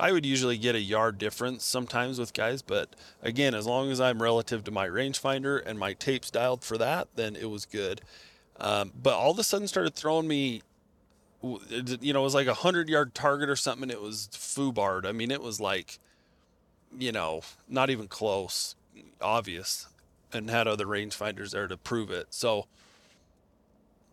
[0.00, 4.00] I would usually get a yard difference sometimes with guys, but again, as long as
[4.00, 8.00] I'm relative to my rangefinder and my tape's dialed for that, then it was good.
[8.58, 10.62] Um, but all of a sudden, started throwing me,
[12.00, 13.90] you know, it was like a hundred yard target or something.
[13.90, 15.06] It was foobarred.
[15.06, 15.98] I mean, it was like,
[16.98, 18.76] you know, not even close,
[19.20, 19.88] obvious
[20.34, 22.26] and had other rangefinders there to prove it.
[22.30, 22.66] So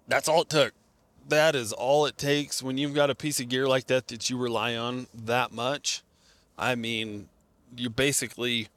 [0.08, 0.74] that's all it took.
[1.28, 4.30] That is all it takes when you've got a piece of gear like that that
[4.30, 6.04] you rely on that much.
[6.58, 7.30] I mean,
[7.76, 8.68] you're basically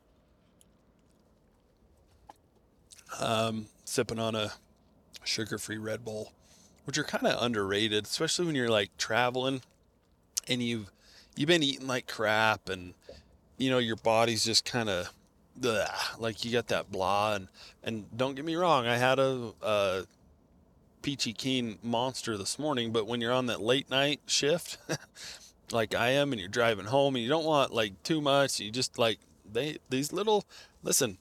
[3.21, 4.53] um, sipping on a
[5.25, 6.33] sugar-free Red Bull,
[6.85, 9.63] which are kind of underrated, especially when you're like traveling
[10.49, 10.91] and you've
[11.37, 12.95] you've been eating like crap and
[13.59, 15.11] you know your body's just kind of
[16.19, 17.49] like you got that blah and
[17.83, 20.05] and don't get me wrong i had a, a
[21.03, 24.79] peachy keen monster this morning but when you're on that late night shift
[25.71, 28.71] like i am and you're driving home and you don't want like too much you
[28.71, 29.19] just like
[29.51, 30.45] they these little
[30.83, 31.19] listen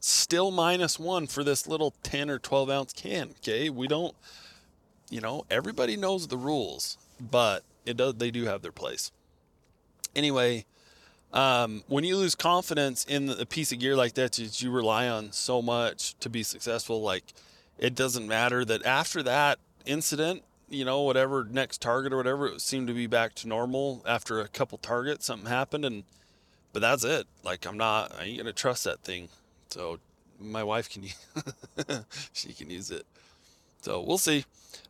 [0.00, 4.14] still minus one for this little 10 or 12 ounce can okay we don't
[5.10, 9.12] you know everybody knows the rules but it does they do have their place
[10.16, 10.64] anyway
[11.32, 15.08] um, when you lose confidence in a piece of gear like that that you rely
[15.08, 17.32] on so much to be successful, like
[17.78, 22.60] it doesn't matter that after that incident, you know, whatever next target or whatever, it
[22.60, 26.04] seemed to be back to normal after a couple targets, something happened and
[26.72, 27.26] but that's it.
[27.44, 29.28] Like I'm not I ain't gonna trust that thing.
[29.70, 29.98] So
[30.40, 31.16] my wife can use,
[32.32, 33.06] she can use it.
[33.82, 34.44] So we'll see.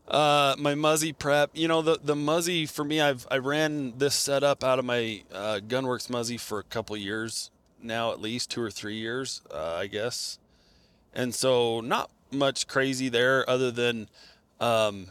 [0.08, 4.14] Uh, my Muzzy prep, you know, the, the Muzzy for me, I've, I ran this
[4.14, 8.60] setup out of my, uh, Gunwerks Muzzy for a couple years now, at least two
[8.60, 10.38] or three years, uh, I guess.
[11.14, 14.08] And so not much crazy there other than,
[14.60, 15.06] um,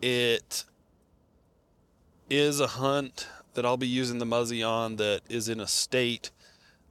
[0.00, 0.64] it
[2.30, 6.30] is a hunt that I'll be using the Muzzy on that is in a state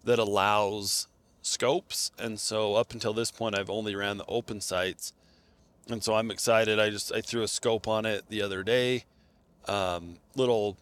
[0.03, 1.07] that allows
[1.41, 2.11] scopes.
[2.17, 5.13] And so up until this point, I've only ran the open sights.
[5.89, 6.79] And so I'm excited.
[6.79, 9.05] I just, I threw a scope on it the other day.
[9.67, 10.77] Um, little,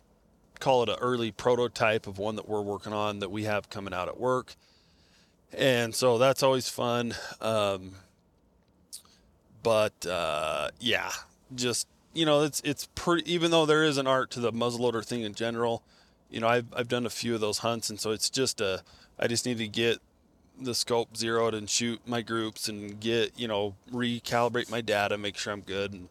[0.59, 3.93] call it an early prototype of one that we're working on that we have coming
[3.93, 4.55] out at work.
[5.53, 7.15] And so that's always fun.
[7.41, 7.93] Um,
[9.63, 11.11] but uh, yeah,
[11.55, 13.31] just you know, it's it's pretty.
[13.31, 15.83] Even though there is an art to the muzzleloader thing in general,
[16.29, 18.83] you know, I've I've done a few of those hunts, and so it's just a.
[19.19, 19.99] I just need to get
[20.61, 25.37] the scope zeroed and shoot my groups and get you know recalibrate my data, make
[25.37, 26.09] sure I'm good, and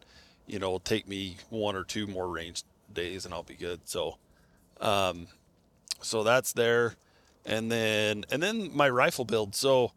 [0.49, 3.81] you know, take me one or two more range days, and I'll be good.
[3.85, 4.17] So,
[4.81, 5.27] um,
[6.01, 6.95] so that's there,
[7.45, 9.55] and then and then my rifle build.
[9.55, 9.91] So,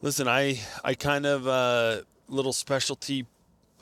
[0.00, 3.26] listen, I I kind of uh, little specialty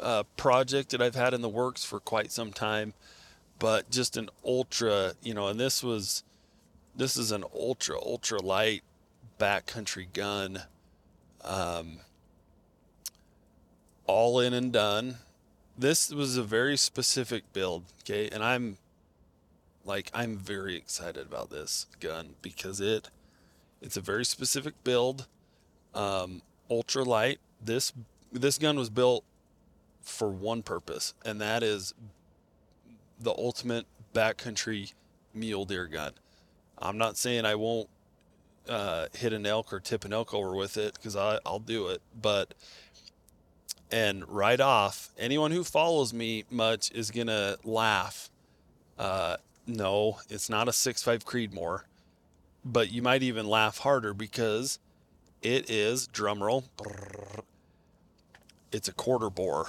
[0.00, 2.92] uh, project that I've had in the works for quite some time,
[3.58, 6.24] but just an ultra, you know, and this was,
[6.96, 8.82] this is an ultra, ultra light
[9.38, 10.62] backcountry gun.
[11.42, 11.98] Um,
[14.06, 15.16] all in and done.
[15.76, 18.28] This was a very specific build, okay?
[18.30, 18.76] And I'm
[19.84, 23.10] like I'm very excited about this gun because it
[23.82, 25.26] it's a very specific build.
[25.94, 27.38] Um, ultra light.
[27.62, 27.92] This
[28.32, 29.24] this gun was built
[30.02, 31.94] for one purpose, and that is
[33.20, 34.92] the ultimate backcountry
[35.32, 36.12] mule deer gun.
[36.78, 37.88] I'm not saying I won't
[38.68, 42.02] uh, hit an elk or tip an elk over with it because I'll do it,
[42.20, 42.54] but
[43.90, 48.30] and right off, anyone who follows me much is gonna laugh.
[48.98, 51.82] Uh, no, it's not a six five Creedmoor,
[52.64, 54.78] but you might even laugh harder because
[55.42, 56.64] it is drumroll.
[58.72, 59.68] It's a quarter bore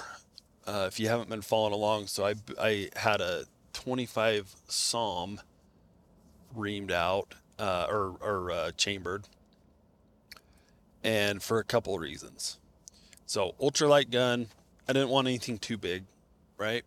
[0.66, 5.40] uh, if you haven't been following along, so I, I had a 25 SAUM
[6.56, 9.24] reamed out uh, or, or uh, chambered,
[11.02, 12.58] and for a couple of reasons.
[13.26, 14.48] So, ultralight gun,
[14.88, 16.04] I didn't want anything too big,
[16.58, 16.84] right?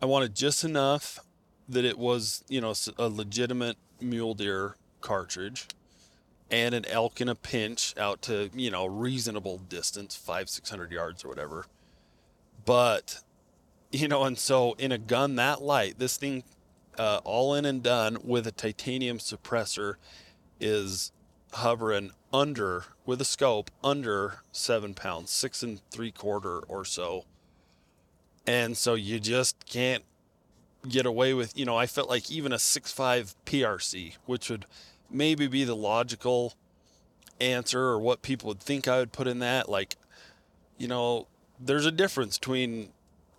[0.00, 1.20] I wanted just enough
[1.68, 5.68] that it was, you know, a legitimate mule deer cartridge
[6.52, 10.92] and an elk in a pinch out to you know reasonable distance five six hundred
[10.92, 11.64] yards or whatever
[12.64, 13.22] but
[13.90, 16.44] you know and so in a gun that light this thing
[16.98, 19.94] uh, all in and done with a titanium suppressor
[20.60, 21.12] is
[21.54, 27.24] hovering under with a scope under seven pounds six and three quarter or so
[28.46, 30.02] and so you just can't
[30.88, 34.64] get away with you know i felt like even a six five prc which would
[35.10, 36.54] maybe be the logical
[37.40, 39.68] answer or what people would think I would put in that.
[39.68, 39.96] Like,
[40.78, 41.26] you know,
[41.60, 42.90] there's a difference between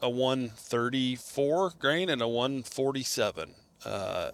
[0.04, 3.56] a 134 grain and a 147.
[3.86, 4.32] Uh,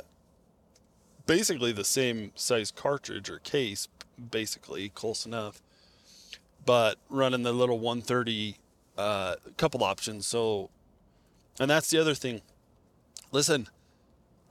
[1.28, 3.88] basically the same size cartridge or case,
[4.32, 5.62] basically close enough.
[6.66, 8.56] But running the little 130,
[8.98, 10.26] a uh, couple options.
[10.26, 10.72] So,
[11.60, 12.42] and that's the other thing.
[13.32, 13.68] Listen,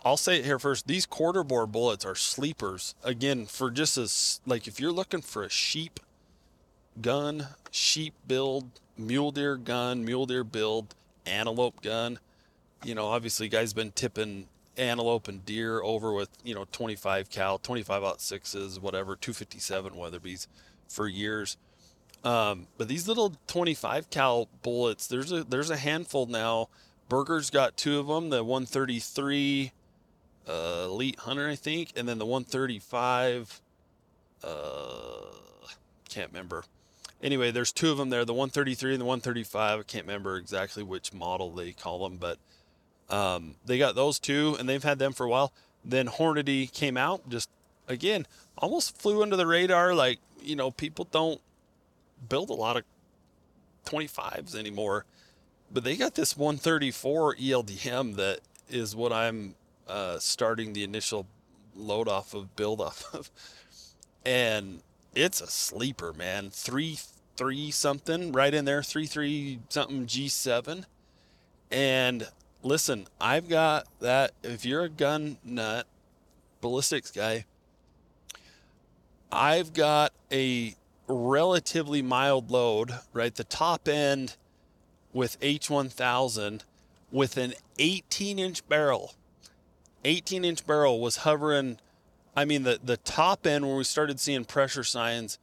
[0.04, 0.87] I'll say it here first.
[0.87, 2.94] These quarter bore bullets are sleepers.
[3.02, 5.98] Again, for just as like if you're looking for a sheep
[7.02, 10.94] gun, sheep build, mule deer gun, mule deer build,
[11.28, 12.18] antelope gun.
[12.84, 17.58] You know, obviously, guys been tipping antelope and deer over with you know 25 cal,
[17.58, 20.46] 25 out sixes, whatever, 257 Weatherbys
[20.88, 21.56] for years.
[22.24, 26.68] Um, but these little 25 cal bullets, there's a there's a handful now.
[27.08, 28.30] Berger's got two of them.
[28.30, 29.72] The 133
[30.48, 33.60] uh, Elite Hunter, I think, and then the 135.
[34.42, 34.48] Uh,
[36.08, 36.64] can't remember.
[37.22, 39.81] Anyway, there's two of them there, the 133 and the 135.
[39.81, 42.38] I can't remember exactly which model they call them, but
[43.11, 45.52] um, they got those two, and they've had them for a while.
[45.85, 47.48] Then Hornady came out, just
[47.88, 48.26] again,
[48.57, 49.94] almost flew under the radar.
[49.94, 51.40] Like you know, people don't
[52.28, 52.85] build a lot of
[53.87, 55.04] 25s anymore,
[55.72, 59.54] but they got this 134 ELDM that is what I'm
[59.88, 61.26] uh, starting the initial
[61.74, 63.30] load off of build off of,
[64.24, 64.82] and
[65.14, 66.51] it's a sleeper, man.
[66.51, 66.99] Three
[67.39, 70.84] three something right in there, three three something G seven,
[71.70, 72.28] and
[72.62, 74.32] listen, I've got that.
[74.43, 75.86] If you're a gun nut,
[76.61, 77.47] ballistics guy,
[79.32, 80.74] I've got a
[81.07, 83.34] relatively mild load, right?
[83.34, 84.36] The top end
[85.14, 86.62] with H1000
[87.11, 89.14] with an 18 inch barrel
[90.05, 91.78] 18 inch barrel was hovering.
[92.36, 95.39] I mean, the, the top end when we started seeing pressure signs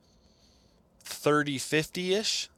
[1.05, 2.49] 30 50 ish,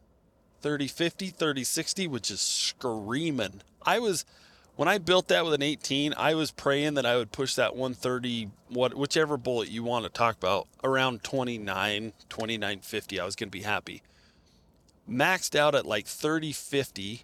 [0.62, 3.62] 30 50, 30 60, which is screaming.
[3.84, 4.26] I was,
[4.76, 7.76] when I built that with an 18, I was praying that I would push that
[7.76, 13.20] 130, what whichever bullet you want to talk about, around 29, 2950.
[13.20, 14.02] I was going to be happy.
[15.10, 17.24] Maxed out at like 3050,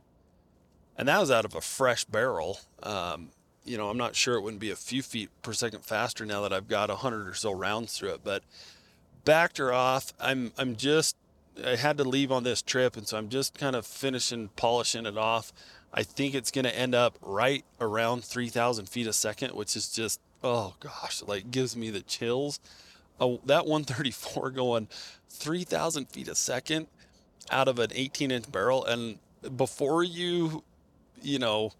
[0.97, 2.59] and that was out of a fresh barrel.
[2.81, 3.29] Um,
[3.65, 6.41] you know, I'm not sure it wouldn't be a few feet per second faster now
[6.41, 8.43] that I've got 100 or so rounds through it, but
[9.25, 10.13] backed her off.
[10.19, 11.15] I'm I'm just
[11.63, 15.05] I had to leave on this trip, and so I'm just kind of finishing polishing
[15.05, 15.53] it off.
[15.93, 19.89] I think it's going to end up right around 3,000 feet a second, which is
[19.89, 22.59] just, oh gosh, like gives me the chills.
[23.19, 24.87] Oh, that 134 going
[25.29, 26.87] 3,000 feet a second
[27.51, 28.83] out of an 18 inch barrel.
[28.83, 29.19] And
[29.55, 30.63] before you,
[31.21, 31.73] you know,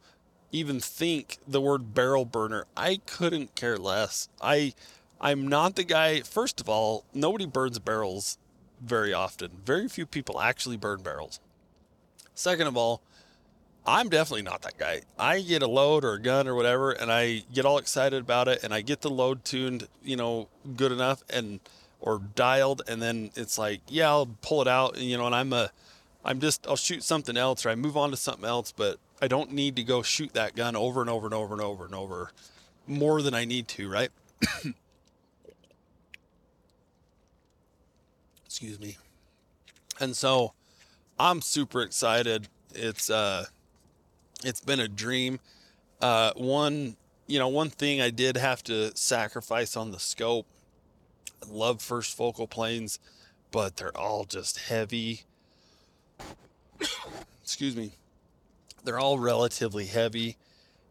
[0.52, 4.30] even think the word barrel burner, I couldn't care less.
[4.40, 4.76] I,
[5.24, 6.20] I'm not the guy.
[6.20, 8.38] First of all, nobody burns barrels
[8.82, 9.52] very often.
[9.66, 11.40] Very few people actually burn barrels.
[12.36, 13.02] Second of all,
[13.86, 15.04] I'm definitely not that guy.
[15.18, 18.50] I get a load or a gun or whatever, and I get all excited about
[18.50, 21.62] it, and I get the load tuned, you know, good enough and
[22.02, 25.34] or dialed, and then it's like, yeah, I'll pull it out, and, you know, and
[25.34, 25.72] I'm a,
[26.26, 29.30] I'm just, I'll shoot something else or I move on to something else, but I
[29.30, 31.96] don't need to go shoot that gun over and over and over and over and
[31.96, 32.32] over
[32.88, 34.10] more than I need to, right?
[38.54, 38.98] Excuse me.
[40.00, 40.54] And so
[41.18, 42.50] I'm super excited.
[42.76, 43.46] It's, uh,
[44.44, 45.40] it's been a dream.
[46.00, 46.96] Uh, one,
[47.26, 50.46] you know, one thing I did have to sacrifice on the scope.
[51.42, 53.00] I love first focal planes,
[53.50, 55.24] but they're all just heavy.
[57.42, 57.94] Excuse me.
[58.84, 60.38] They're all relatively heavy,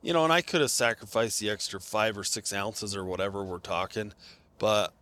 [0.02, 3.44] you know, and I could have sacrificed the extra five or six ounces or whatever
[3.44, 4.14] we're talking,
[4.58, 4.92] but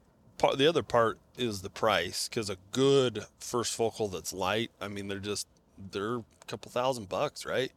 [0.41, 4.89] part, the other part is the price because a good first focal that's light, I
[4.89, 5.47] mean, they're just
[5.93, 7.71] they're a couple thousand bucks, right?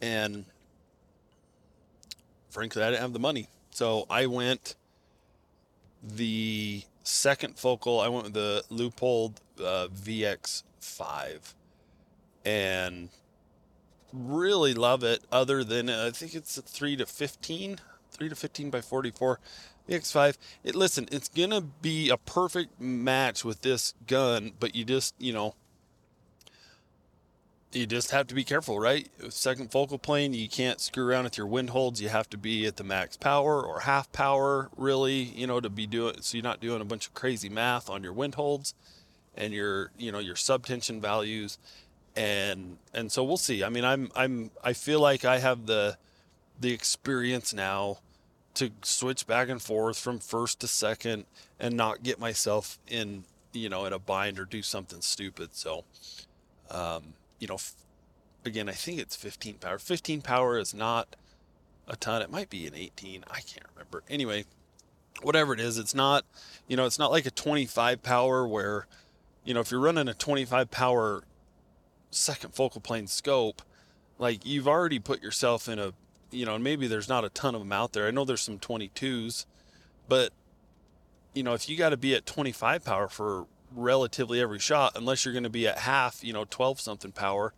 [0.00, 0.44] And
[2.50, 3.48] frankly, I didn't have the money.
[3.70, 4.74] So I went
[6.02, 11.54] the second focal, I went with the Leupold uh, VX5
[12.44, 13.08] and
[14.12, 15.22] really love it.
[15.30, 17.78] Other than I think it's a 3 to 15,
[18.10, 19.38] 3 to 15 by 44.
[19.88, 20.36] The X5.
[20.62, 25.32] It listen, it's gonna be a perfect match with this gun, but you just you
[25.32, 25.54] know
[27.72, 29.08] you just have to be careful, right?
[29.30, 32.02] Second focal plane, you can't screw around with your wind holds.
[32.02, 35.70] You have to be at the max power or half power, really, you know, to
[35.70, 38.74] be doing so you're not doing a bunch of crazy math on your wind holds
[39.34, 41.56] and your, you know, your subtension values.
[42.14, 43.64] And and so we'll see.
[43.64, 45.96] I mean, I'm I'm I feel like I have the
[46.60, 48.00] the experience now
[48.58, 51.24] to switch back and forth from first to second
[51.58, 55.54] and not get myself in, you know, in a bind or do something stupid.
[55.54, 55.84] So
[56.70, 57.58] um you know,
[58.44, 59.78] again, I think it's 15 power.
[59.78, 61.16] 15 power is not
[61.86, 62.22] a ton.
[62.22, 63.24] It might be an 18.
[63.30, 64.02] I can't remember.
[64.08, 64.44] Anyway,
[65.22, 66.24] whatever it is, it's not,
[66.66, 68.86] you know, it's not like a 25 power where,
[69.44, 71.22] you know, if you're running a 25 power
[72.10, 73.62] second focal plane scope,
[74.18, 75.92] like you've already put yourself in a,
[76.30, 78.06] you know, maybe there's not a ton of them out there.
[78.06, 79.46] I know there's some 22s,
[80.08, 80.32] but,
[81.34, 85.24] you know, if you got to be at 25 power for relatively every shot, unless
[85.24, 87.52] you're going to be at half, you know, 12 something power,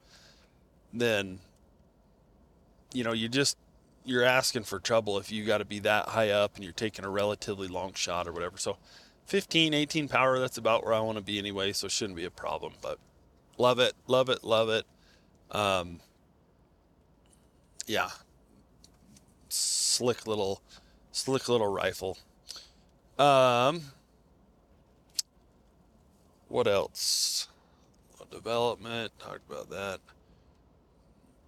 [0.93, 1.41] then,
[2.93, 3.57] you know, you just,
[4.05, 7.05] you're asking for trouble if you got to be that high up and you're taking
[7.05, 8.57] a relatively long shot or whatever.
[8.57, 8.77] So
[9.27, 11.73] 15, 18 power, that's about where I want to be anyway.
[11.73, 12.99] So it shouldn't be a problem, but
[13.59, 14.85] love it, love it, love it.
[15.51, 16.01] Um,
[17.87, 18.09] yeah.
[20.01, 20.63] Slick little,
[21.13, 22.17] slick little rifle.
[23.19, 23.83] Um,
[26.49, 27.49] what else?
[28.31, 30.01] Development, talked about that.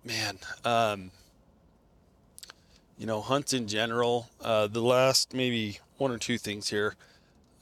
[0.05, 0.36] Man,
[0.66, 1.12] um,
[2.98, 4.28] you know, hunts in general.
[4.38, 6.94] Uh, the last maybe one or two things here.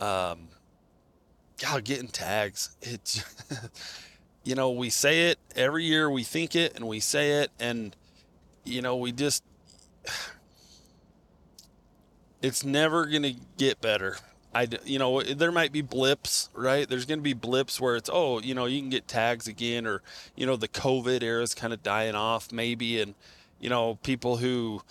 [0.01, 0.49] Um,
[1.63, 2.77] God, getting tags.
[2.83, 3.23] It's,
[4.43, 7.95] you know, we say it every year, we think it and we say it, and,
[8.65, 9.45] you know, we just,
[12.43, 14.17] it's never going to get better.
[14.53, 16.89] I, you know, there might be blips, right?
[16.89, 19.87] There's going to be blips where it's, oh, you know, you can get tags again,
[19.87, 20.03] or,
[20.35, 23.01] you know, the COVID era is kind of dying off, maybe.
[23.01, 23.15] And,
[23.61, 24.83] you know, people who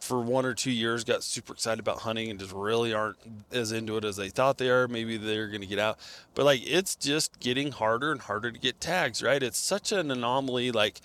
[0.00, 3.18] for one or two years got super excited about hunting and just really aren't
[3.52, 5.98] as into it as they thought they are, maybe they're going to get out.
[6.34, 9.42] But, like, it's just getting harder and harder to get tags, right?
[9.42, 10.70] It's such an anomaly.
[10.70, 11.02] Like,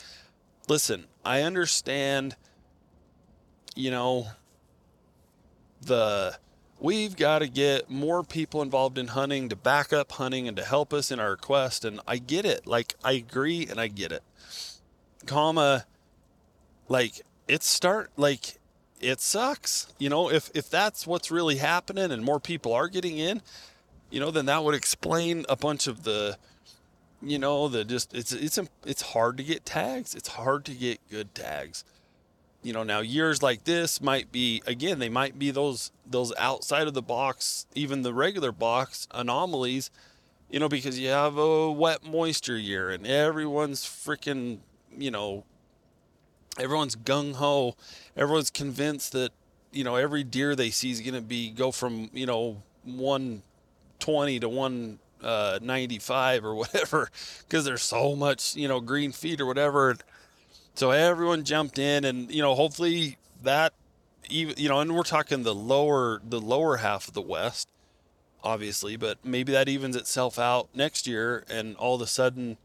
[0.70, 2.38] listen, I understand,
[3.76, 4.28] you know,
[5.86, 6.38] the
[6.80, 10.64] we've got to get more people involved in hunting to back up hunting and to
[10.64, 11.86] help us in our quest.
[11.86, 12.68] And I get it.
[12.68, 14.22] Like, I agree and I get it.
[15.26, 15.86] Comma,
[16.90, 18.60] like, it's start like
[19.00, 19.88] it sucks.
[19.98, 23.42] You know, if if that's what's really happening and more people are getting in,
[24.10, 26.38] you know, then that would explain a bunch of the
[27.22, 30.14] you know, the just it's it's it's hard to get tags.
[30.16, 31.86] It's hard to get good tags.
[32.64, 36.88] You know, now years like this might be again, they might be those those outside
[36.88, 39.92] of the box, even the regular box anomalies,
[40.50, 44.60] you know, because you have a wet moisture year and everyone's freaking,
[44.98, 45.44] you know,
[46.60, 47.76] everyone's gung ho.
[48.16, 49.32] Everyone's convinced that
[49.72, 54.40] you know every deer they see is going to be go from you know 120
[54.40, 57.10] to 195 uh, or whatever
[57.40, 59.98] because there's so much you know green feet or whatever.
[60.76, 63.74] So everyone jumped in, and you know hopefully that
[64.30, 67.70] even you know, and we're talking the lower the lower half of the West,
[68.44, 72.58] obviously, but maybe that evens itself out next year, and all of a sudden,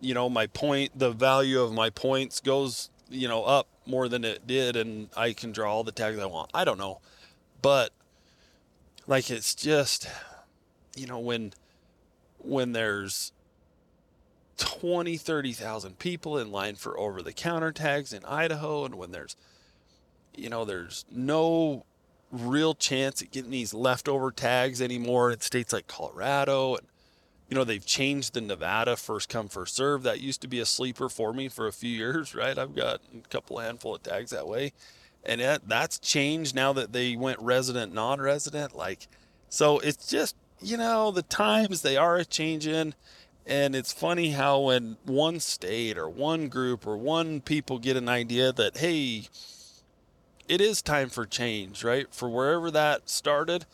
[0.00, 4.24] you know, my point, the value of my points goes you know, up more than
[4.24, 6.50] it did and I can draw all the tags I want.
[6.54, 7.00] I don't know.
[7.62, 7.92] But
[9.06, 10.08] like it's just
[10.96, 11.52] you know when
[12.38, 13.32] when there's
[14.56, 19.36] 20 30,000 people in line for over the counter tags in Idaho and when there's
[20.36, 21.84] you know there's no
[22.30, 26.86] real chance at getting these leftover tags anymore in states like Colorado and
[27.48, 30.02] you know, they've changed the Nevada first come, first serve.
[30.02, 32.56] That used to be a sleeper for me for a few years, right?
[32.58, 34.72] I've got a couple handful of tags that way.
[35.24, 38.74] And that, that's changed now that they went resident, non resident.
[38.74, 39.08] Like,
[39.48, 42.94] so it's just, you know, the times they are changing.
[43.46, 48.08] And it's funny how when one state or one group or one people get an
[48.08, 49.24] idea that, hey,
[50.48, 52.06] it is time for change, right?
[52.10, 53.66] For wherever that started,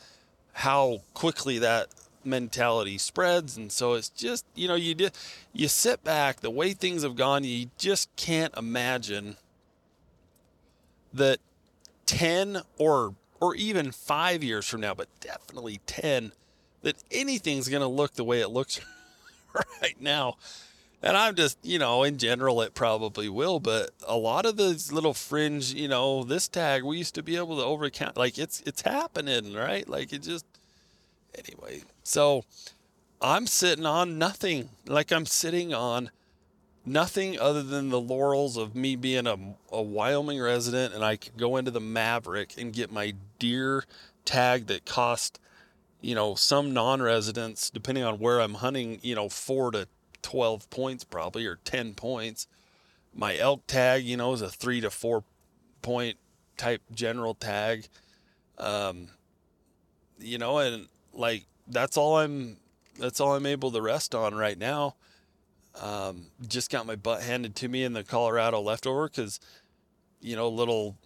[0.55, 1.89] how quickly that
[2.23, 5.17] mentality spreads and so it's just you know you just
[5.55, 9.37] you sit back the way things have gone you just can't imagine
[11.15, 11.39] that
[12.05, 16.33] 10 or or even 5 years from now but definitely 10
[16.83, 18.81] that anything's going to look the way it looks
[19.83, 20.37] right now
[21.03, 24.93] and I'm just, you know, in general, it probably will, but a lot of those
[24.93, 28.63] little fringe, you know, this tag we used to be able to overcount, like it's
[28.67, 29.89] it's happening, right?
[29.89, 30.45] Like it just,
[31.35, 32.45] anyway, so
[33.23, 34.69] I'm sitting on nothing.
[34.87, 36.11] Like I'm sitting on
[36.85, 39.39] nothing other than the laurels of me being a,
[39.73, 43.85] a Wyoming resident and I can go into the Maverik and get my deer
[44.27, 45.41] tag that cost,
[46.01, 49.89] you know, some non residents, depending on where I'm hunting, you know, four to
[50.23, 52.47] 12 points probably or 10 points.
[53.15, 55.25] My elk tag, you know, is a three to four
[55.83, 56.17] point
[56.57, 57.87] type general tag.
[58.59, 59.09] Um,
[60.19, 62.59] you know, and like that's all I'm
[62.99, 64.95] that's all I'm able to rest on right now.
[65.81, 69.41] Um, just got my butt handed to me in the Colorado leftover because,
[70.21, 70.97] you know, little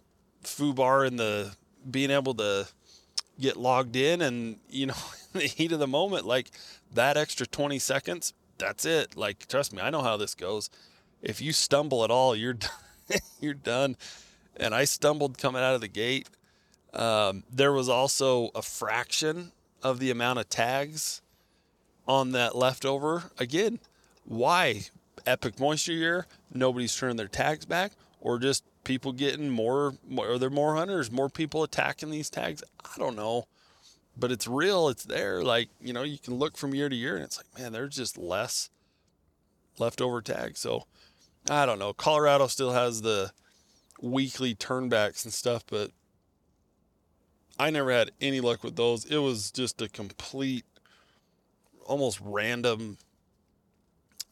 [0.43, 1.55] foo bar in the
[1.89, 2.67] being able to
[3.39, 4.95] get logged in and, you know,
[5.33, 6.51] in the heat of the moment, like
[6.93, 9.17] that extra 20 seconds, that's it.
[9.17, 10.69] Like, trust me, I know how this goes.
[11.21, 12.53] If you stumble at all, you're
[13.09, 13.19] done.
[13.39, 13.97] you're done.
[14.57, 16.29] And I stumbled coming out of the gate.
[16.93, 19.51] Um, there was also a fraction
[19.83, 21.21] of the amount of tags
[22.07, 23.25] on that leftover.
[23.37, 23.79] Again,
[24.23, 24.83] why?
[25.25, 30.37] Epic moisture year, nobody's turning their tags back, or just people getting more, more are
[30.37, 32.63] there more hunters, more people attacking these tags?
[32.85, 33.47] I don't know.
[34.17, 35.43] But it's real, it's there.
[35.43, 37.95] Like, you know, you can look from year to year and it's like, man, there's
[37.95, 38.69] just less
[39.77, 40.61] leftover tags.
[40.61, 40.85] So
[41.49, 41.91] I don't know.
[41.91, 43.31] Colorado still has the
[44.01, 45.91] weekly turnbacks and stuff, but
[47.59, 49.03] I never had any luck with those.
[49.05, 50.65] It was just a complete,
[51.85, 52.97] almost random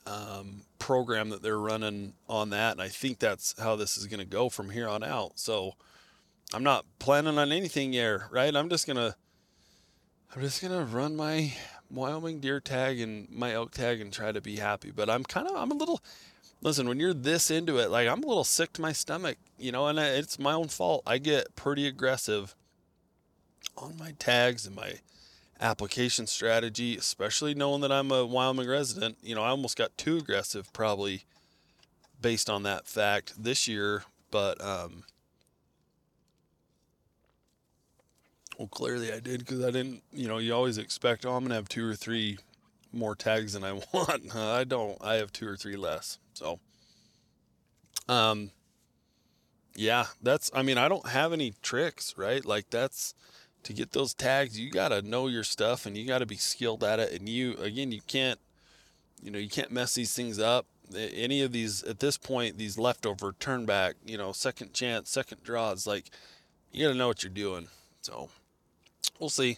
[0.06, 2.74] um, program that they're running on that.
[2.74, 5.34] And I think that's how this is going to go from here on out.
[5.40, 5.74] So
[6.54, 8.56] I'm not planning on anything here, right?
[8.56, 9.16] I'm just going to,
[10.36, 11.54] I'm just going to run my
[11.90, 14.92] Wyoming deer tag and my elk tag and try to be happy.
[14.92, 16.02] But I'm kind of, I'm a little,
[16.62, 19.72] listen, when you're this into it, like I'm a little sick to my stomach, you
[19.72, 21.04] know, and it's my own fault.
[21.06, 22.56] I get pretty aggressive
[23.78, 24.96] on my tags and my
[25.64, 29.18] application strategy, especially knowing that I'm a Wyoming resident.
[29.24, 31.24] You know, I almost got too aggressive probably
[32.22, 35.06] based on that fact this year, but um
[38.60, 41.50] well clearly I did because I didn't, you know, you always expect, oh, I'm going
[41.50, 42.38] to have two or three
[42.92, 44.36] more tags than I want.
[44.36, 44.98] I don't.
[45.02, 46.20] I have two or three less.
[46.34, 46.60] So
[48.10, 48.52] um
[49.76, 52.46] yeah, that's I mean, I don't have any tricks, right?
[52.46, 53.16] Like that's
[53.64, 56.36] to get those tags, you got to know your stuff and you got to be
[56.36, 57.12] skilled at it.
[57.14, 58.40] And you, again, you can't,
[59.22, 60.66] you know, you can't mess these things up.
[60.96, 65.44] any of these at this point, these leftover turn back, you know, second chance, second
[65.44, 66.10] draws, like
[66.72, 67.68] you got to know what you're doing.
[68.02, 68.30] So
[69.20, 69.58] we'll see.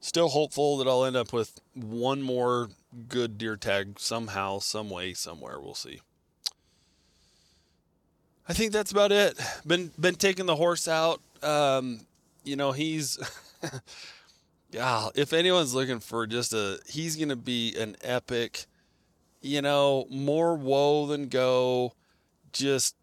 [0.00, 2.68] Still hopeful that I'll end up with one more
[3.08, 5.60] good deer tag somehow, some way, somewhere.
[5.60, 6.00] We'll see.
[8.48, 9.38] I think that's about it.
[9.66, 11.20] Been been taking the horse out.
[11.42, 12.06] Um,
[12.46, 13.18] you know, he's
[14.70, 18.66] yeah, if anyone's looking for just a he's gonna be an epic,
[19.40, 21.92] you know, more whoa than go.
[22.52, 22.96] Just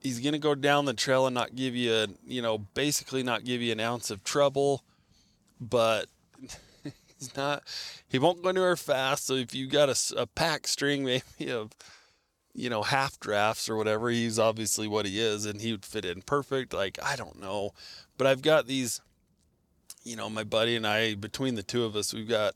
[0.00, 3.44] he's gonna go down the trail and not give you a you know, basically not
[3.44, 4.82] give you an ounce of trouble,
[5.60, 6.06] but
[7.18, 7.62] he's not
[8.08, 9.26] he won't go anywhere fast.
[9.26, 11.04] So if you got a, a pack string
[11.38, 11.72] maybe of
[12.56, 14.08] you know, half drafts or whatever.
[14.08, 16.72] He's obviously what he is, and he would fit in perfect.
[16.72, 17.72] Like, I don't know.
[18.16, 19.02] But I've got these,
[20.04, 22.54] you know, my buddy and I, between the two of us, we've got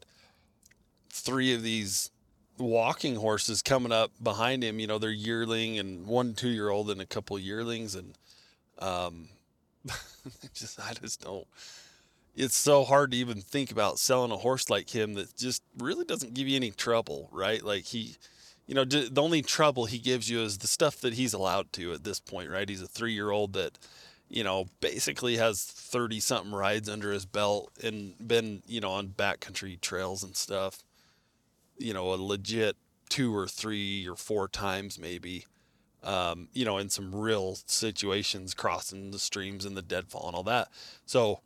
[1.11, 2.11] three of these
[2.57, 4.80] walking horses coming up behind him.
[4.80, 7.94] You know, they're yearling and one two year old and a couple yearlings.
[7.94, 8.16] And,
[8.78, 9.28] um,
[10.55, 11.46] just, I just don't.
[12.34, 16.07] It's so hard to even think about selling a horse like him that just really
[16.07, 17.62] doesn't give you any trouble, right?
[17.62, 18.16] Like, he,
[18.70, 21.92] you know, the only trouble he gives you is the stuff that he's allowed to
[21.92, 22.68] at this point, right?
[22.68, 23.76] He's a three year old that,
[24.28, 29.08] you know, basically has 30 something rides under his belt and been, you know, on
[29.08, 30.84] backcountry trails and stuff,
[31.78, 32.76] you know, a legit
[33.08, 35.46] two or three or four times maybe,
[36.04, 40.44] um, you know, in some real situations crossing the streams and the deadfall and all
[40.44, 40.68] that.
[41.06, 41.40] So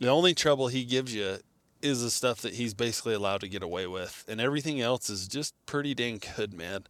[0.00, 1.38] the only trouble he gives you
[1.82, 5.28] is the stuff that he's basically allowed to get away with, and everything else is
[5.28, 6.84] just pretty dang good, man.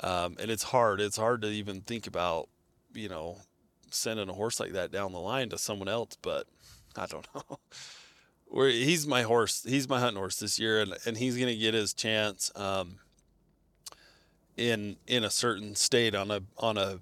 [0.00, 1.00] Um, and it's hard.
[1.00, 2.48] It's hard to even think about,
[2.94, 3.38] you know,
[3.90, 6.16] sending a horse like that down the line to someone else.
[6.22, 6.46] But
[6.96, 7.58] I don't know.
[8.46, 9.64] Where he's my horse.
[9.68, 12.50] He's my hunting horse this year, and, and he's gonna get his chance.
[12.56, 12.98] Um,
[14.56, 16.98] in in a certain state on a on a,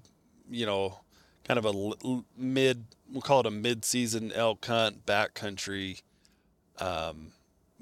[0.49, 0.99] you know,
[1.43, 2.85] kind of a mid.
[3.11, 6.01] We'll call it a mid season elk hunt backcountry
[6.79, 7.31] um,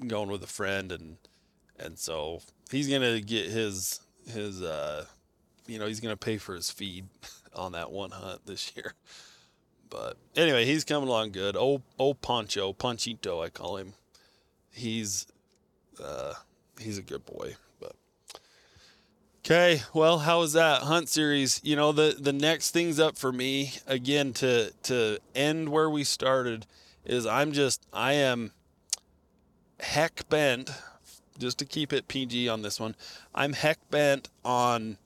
[0.06, 1.16] going with a friend, and
[1.78, 2.40] and so
[2.70, 5.06] he's gonna get his his uh,
[5.66, 7.06] you know he's gonna pay for his feed
[7.54, 8.94] on that one hunt this year.
[9.88, 11.56] But anyway, he's coming along good.
[11.56, 13.94] Old old Poncho, Ponchito, I call him.
[14.70, 15.26] He's
[16.02, 16.34] uh,
[16.78, 17.56] he's a good boy.
[17.80, 17.94] But
[19.44, 21.60] okay, well, how was that hunt series?
[21.62, 26.04] You know, the the next things up for me again to to end where we
[26.04, 26.66] started
[27.04, 28.52] is I'm just I am
[29.80, 30.70] heck bent,
[31.38, 32.94] just to keep it PG on this one,
[33.34, 34.98] I'm heck bent on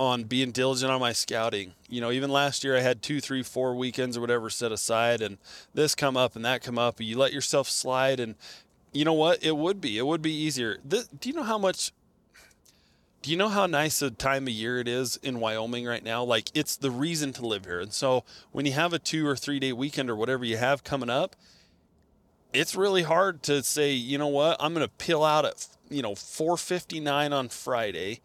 [0.00, 1.74] on being diligent on my scouting.
[1.90, 5.20] You know, even last year I had two, three, four weekends or whatever set aside,
[5.20, 5.36] and
[5.74, 7.00] this come up and that come up.
[7.02, 8.34] You let yourself slide, and
[8.92, 9.44] you know what?
[9.44, 9.98] It would be.
[9.98, 10.78] It would be easier.
[10.82, 11.92] This, do you know how much?
[13.20, 16.24] Do you know how nice a time of year it is in Wyoming right now?
[16.24, 17.80] Like it's the reason to live here.
[17.80, 20.82] And so when you have a two or three day weekend or whatever you have
[20.82, 21.36] coming up,
[22.52, 26.02] it's really hard to say, you know what, I'm going to peel out at, you
[26.02, 28.20] know, 4:59 on Friday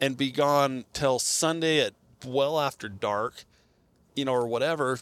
[0.00, 1.94] and be gone till Sunday at
[2.24, 3.44] well after dark,
[4.14, 4.98] you know, or whatever,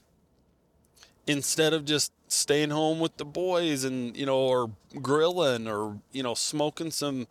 [1.26, 6.22] instead of just staying home with the boys and, you know, or grilling or, you
[6.22, 7.26] know, smoking some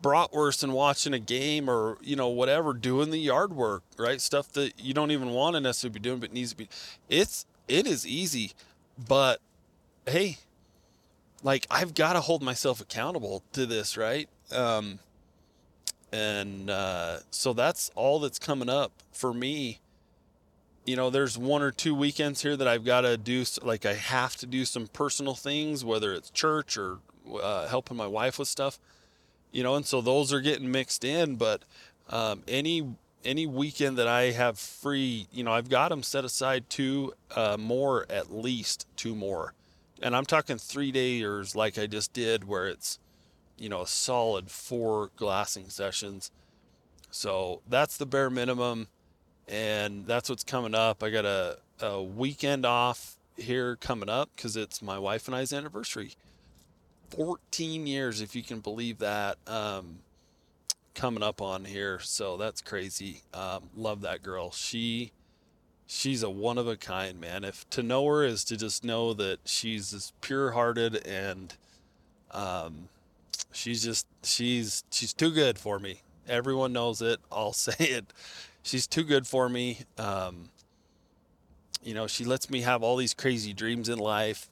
[0.00, 4.20] bratwurst and watching a game or, you know, whatever, doing the yard work, right?
[4.20, 6.68] Stuff that you don't even want to necessarily be doing, but needs to be.
[7.08, 8.52] It's, it is easy,
[8.96, 9.40] but
[10.06, 10.38] hey,
[11.42, 14.28] like I've got to hold myself accountable to this, right?
[14.50, 14.98] Um,
[16.12, 19.80] and uh, so that's all that's coming up for me.
[20.84, 23.94] You know, there's one or two weekends here that I've got to do, like I
[23.94, 26.98] have to do some personal things, whether it's church or
[27.42, 28.78] uh, helping my wife with stuff.
[29.52, 31.36] You know, and so those are getting mixed in.
[31.36, 31.62] But
[32.08, 36.70] um, any any weekend that I have free, you know, I've got them set aside
[36.70, 39.52] two uh, more, at least two more
[40.02, 42.98] and I'm talking three days like I just did, where it's,
[43.56, 46.30] you know, a solid four glassing sessions.
[47.10, 48.88] So that's the bare minimum,
[49.46, 51.02] and that's what's coming up.
[51.02, 55.52] I got a, a weekend off here coming up because it's my wife and I's
[55.52, 56.12] anniversary.
[57.10, 60.00] 14 years, if you can believe that, um,
[60.94, 61.98] coming up on here.
[62.00, 63.22] So that's crazy.
[63.32, 64.50] Um, love that girl.
[64.50, 65.12] She
[65.88, 67.42] she's a one of a kind, man.
[67.42, 71.54] If to know her is to just know that she's as pure hearted and
[72.30, 72.88] um
[73.50, 76.02] she's just she's she's too good for me.
[76.28, 77.18] Everyone knows it.
[77.32, 78.12] I'll say it.
[78.62, 79.80] She's too good for me.
[79.98, 80.50] Um
[81.82, 84.48] you know, she lets me have all these crazy dreams in life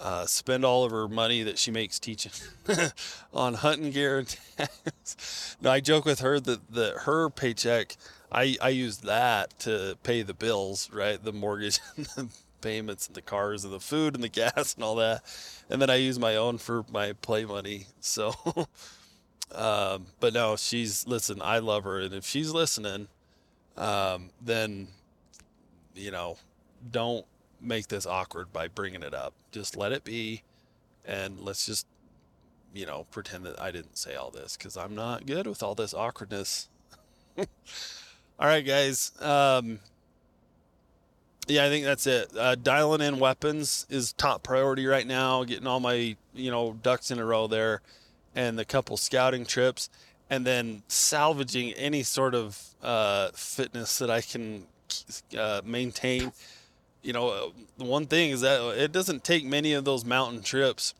[0.00, 2.30] uh, spend all of her money that she makes teaching
[3.34, 4.24] on hunting gear.
[5.60, 7.96] no, I joke with her that, that her paycheck,
[8.30, 11.22] I, I use that to pay the bills, right?
[11.22, 12.28] The mortgage, and the
[12.60, 15.22] payments, and the cars, and the food, and the gas, and all that.
[15.70, 17.86] And then I use my own for my play money.
[18.00, 18.34] So,
[19.54, 22.00] um, but no, she's, listen, I love her.
[22.00, 23.08] And if she's listening,
[23.76, 24.88] um, then,
[25.94, 26.36] you know,
[26.90, 27.26] don't
[27.60, 29.32] make this awkward by bringing it up.
[29.52, 30.42] Just let it be,
[31.04, 31.86] and let's just,
[32.74, 35.74] you know, pretend that I didn't say all this because I'm not good with all
[35.74, 36.68] this awkwardness.
[38.38, 39.12] All right, guys.
[39.20, 39.80] Um,
[41.46, 42.30] yeah, I think that's it.
[42.36, 45.44] Uh, dialing in weapons is top priority right now.
[45.44, 47.80] Getting all my, you know, ducks in a row there,
[48.34, 49.88] and the couple scouting trips,
[50.28, 54.66] and then salvaging any sort of uh, fitness that I can
[55.36, 56.32] uh, maintain
[57.02, 60.94] you know, the one thing is that it doesn't take many of those mountain trips.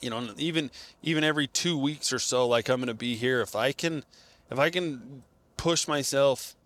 [0.00, 0.70] You know, even
[1.02, 3.40] even every two weeks or so, like I'm going to be here.
[3.40, 4.02] If I can,
[4.50, 5.22] if I can
[5.60, 6.56] push myself,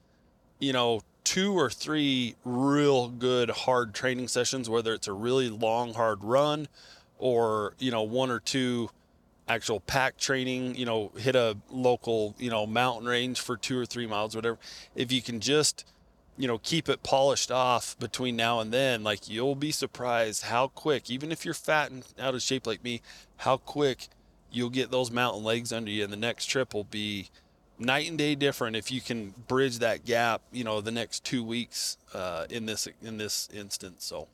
[0.60, 5.94] you know, two or three real good hard training sessions, whether it's a really long
[5.94, 6.68] hard run,
[7.18, 8.88] or you know, one or two
[9.48, 10.76] actual pack training.
[10.76, 14.58] You know, hit a local you know mountain range for two or three miles, whatever.
[14.94, 15.84] If you can just
[16.36, 20.68] you know, keep it polished off between now and then, like you'll be surprised how
[20.68, 23.00] quick, even if you're fat and out of shape like me,
[23.38, 24.08] how quick
[24.52, 26.04] you'll get those mountain legs under you.
[26.04, 27.28] And the next trip will be
[27.78, 31.42] night and day different if you can bridge that gap, you know, the next two
[31.42, 34.04] weeks uh, in this in this instance.
[34.04, 34.28] So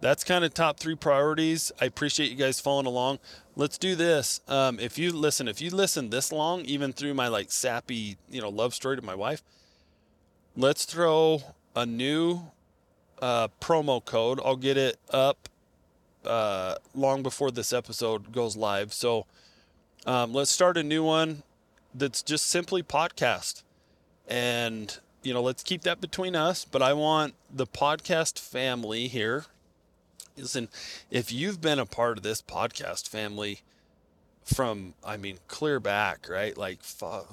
[0.00, 1.72] that's kind of top three priorities.
[1.80, 3.18] I appreciate you guys following along.
[3.56, 4.40] Let's do this.
[4.46, 8.40] Um, if you listen, if you listen this long, even through my like sappy, you
[8.40, 9.42] know, love story to my wife
[10.56, 11.42] let's throw
[11.74, 12.40] a new
[13.20, 14.40] uh, promo code.
[14.44, 15.48] I'll get it up
[16.24, 18.92] uh, long before this episode goes live.
[18.92, 19.26] So
[20.06, 21.42] um, let's start a new one
[21.98, 23.62] that's just simply podcast.
[24.28, 26.64] And, you know, let's keep that between us.
[26.64, 29.46] But I want the podcast family here.
[30.36, 30.68] Listen,
[31.10, 33.60] if you've been a part of this podcast family,
[34.44, 36.56] from I mean clear back, right?
[36.56, 36.78] Like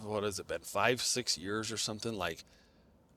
[0.03, 0.61] what has it been?
[0.61, 2.43] 5 6 years or something like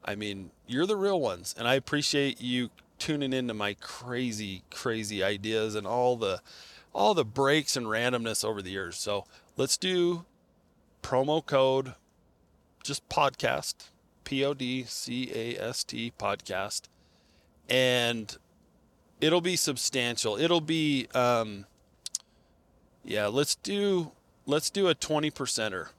[0.05, 5.23] I mean, you're the real ones, and I appreciate you tuning into my crazy, crazy
[5.23, 6.41] ideas and all the
[6.95, 8.97] all the breaks and randomness over the years.
[8.97, 9.25] So
[9.57, 10.25] let's do
[11.07, 11.95] promo code
[12.83, 13.75] just podcast
[14.25, 16.83] P O D C A S T podcast,
[17.71, 18.37] and
[19.21, 20.37] it'll be substantial.
[20.37, 21.67] It'll be um,
[23.05, 23.29] yeah.
[23.29, 24.11] Let's do
[24.47, 25.91] let's do a twenty percenter.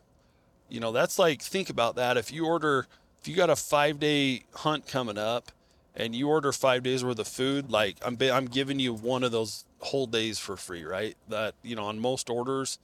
[0.68, 2.18] You know, that's like think about that.
[2.18, 2.88] If you order
[3.22, 5.54] if you got a five day hunt coming up
[5.96, 9.32] and you order five days worth of food, like I'm, I'm giving you one of
[9.32, 11.16] those whole days for free, right?
[11.30, 12.78] That, you know, on most orders,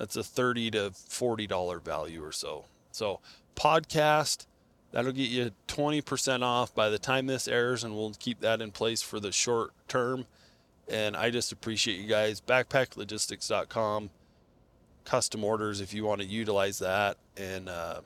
[0.00, 2.64] that's a 30 to $40 value or so.
[2.90, 3.20] So
[3.54, 4.46] podcast,
[4.92, 8.70] that'll get you 20% off by the time this airs and we'll keep that in
[8.70, 10.24] place for the short term.
[10.88, 12.40] And I just appreciate you guys.
[12.40, 14.08] Backpacklogistics.com,
[15.04, 17.18] custom orders if you want to utilize that.
[17.36, 18.00] And uh,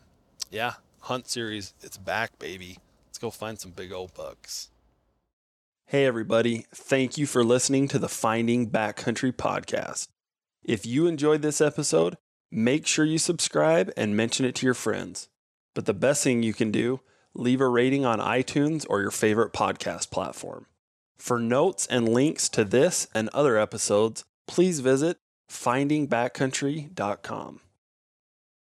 [0.50, 1.74] yeah, hunt series.
[1.80, 2.78] It's back, baby.
[3.06, 4.70] Let's go find some big old bucks.
[5.86, 6.66] Hey, everybody.
[6.74, 10.08] Thank you for listening to the Finding Backcountry podcast.
[10.64, 12.16] If you enjoyed this episode,
[12.50, 15.28] make sure you subscribe and mention it to your friends.
[15.74, 17.00] But the best thing you can do,
[17.34, 20.64] leave a rating on iTunes or your favorite podcast platform.
[21.18, 25.16] For notes and links to this and other episodes, please visit
[25.50, 27.60] findingbackcountry.com.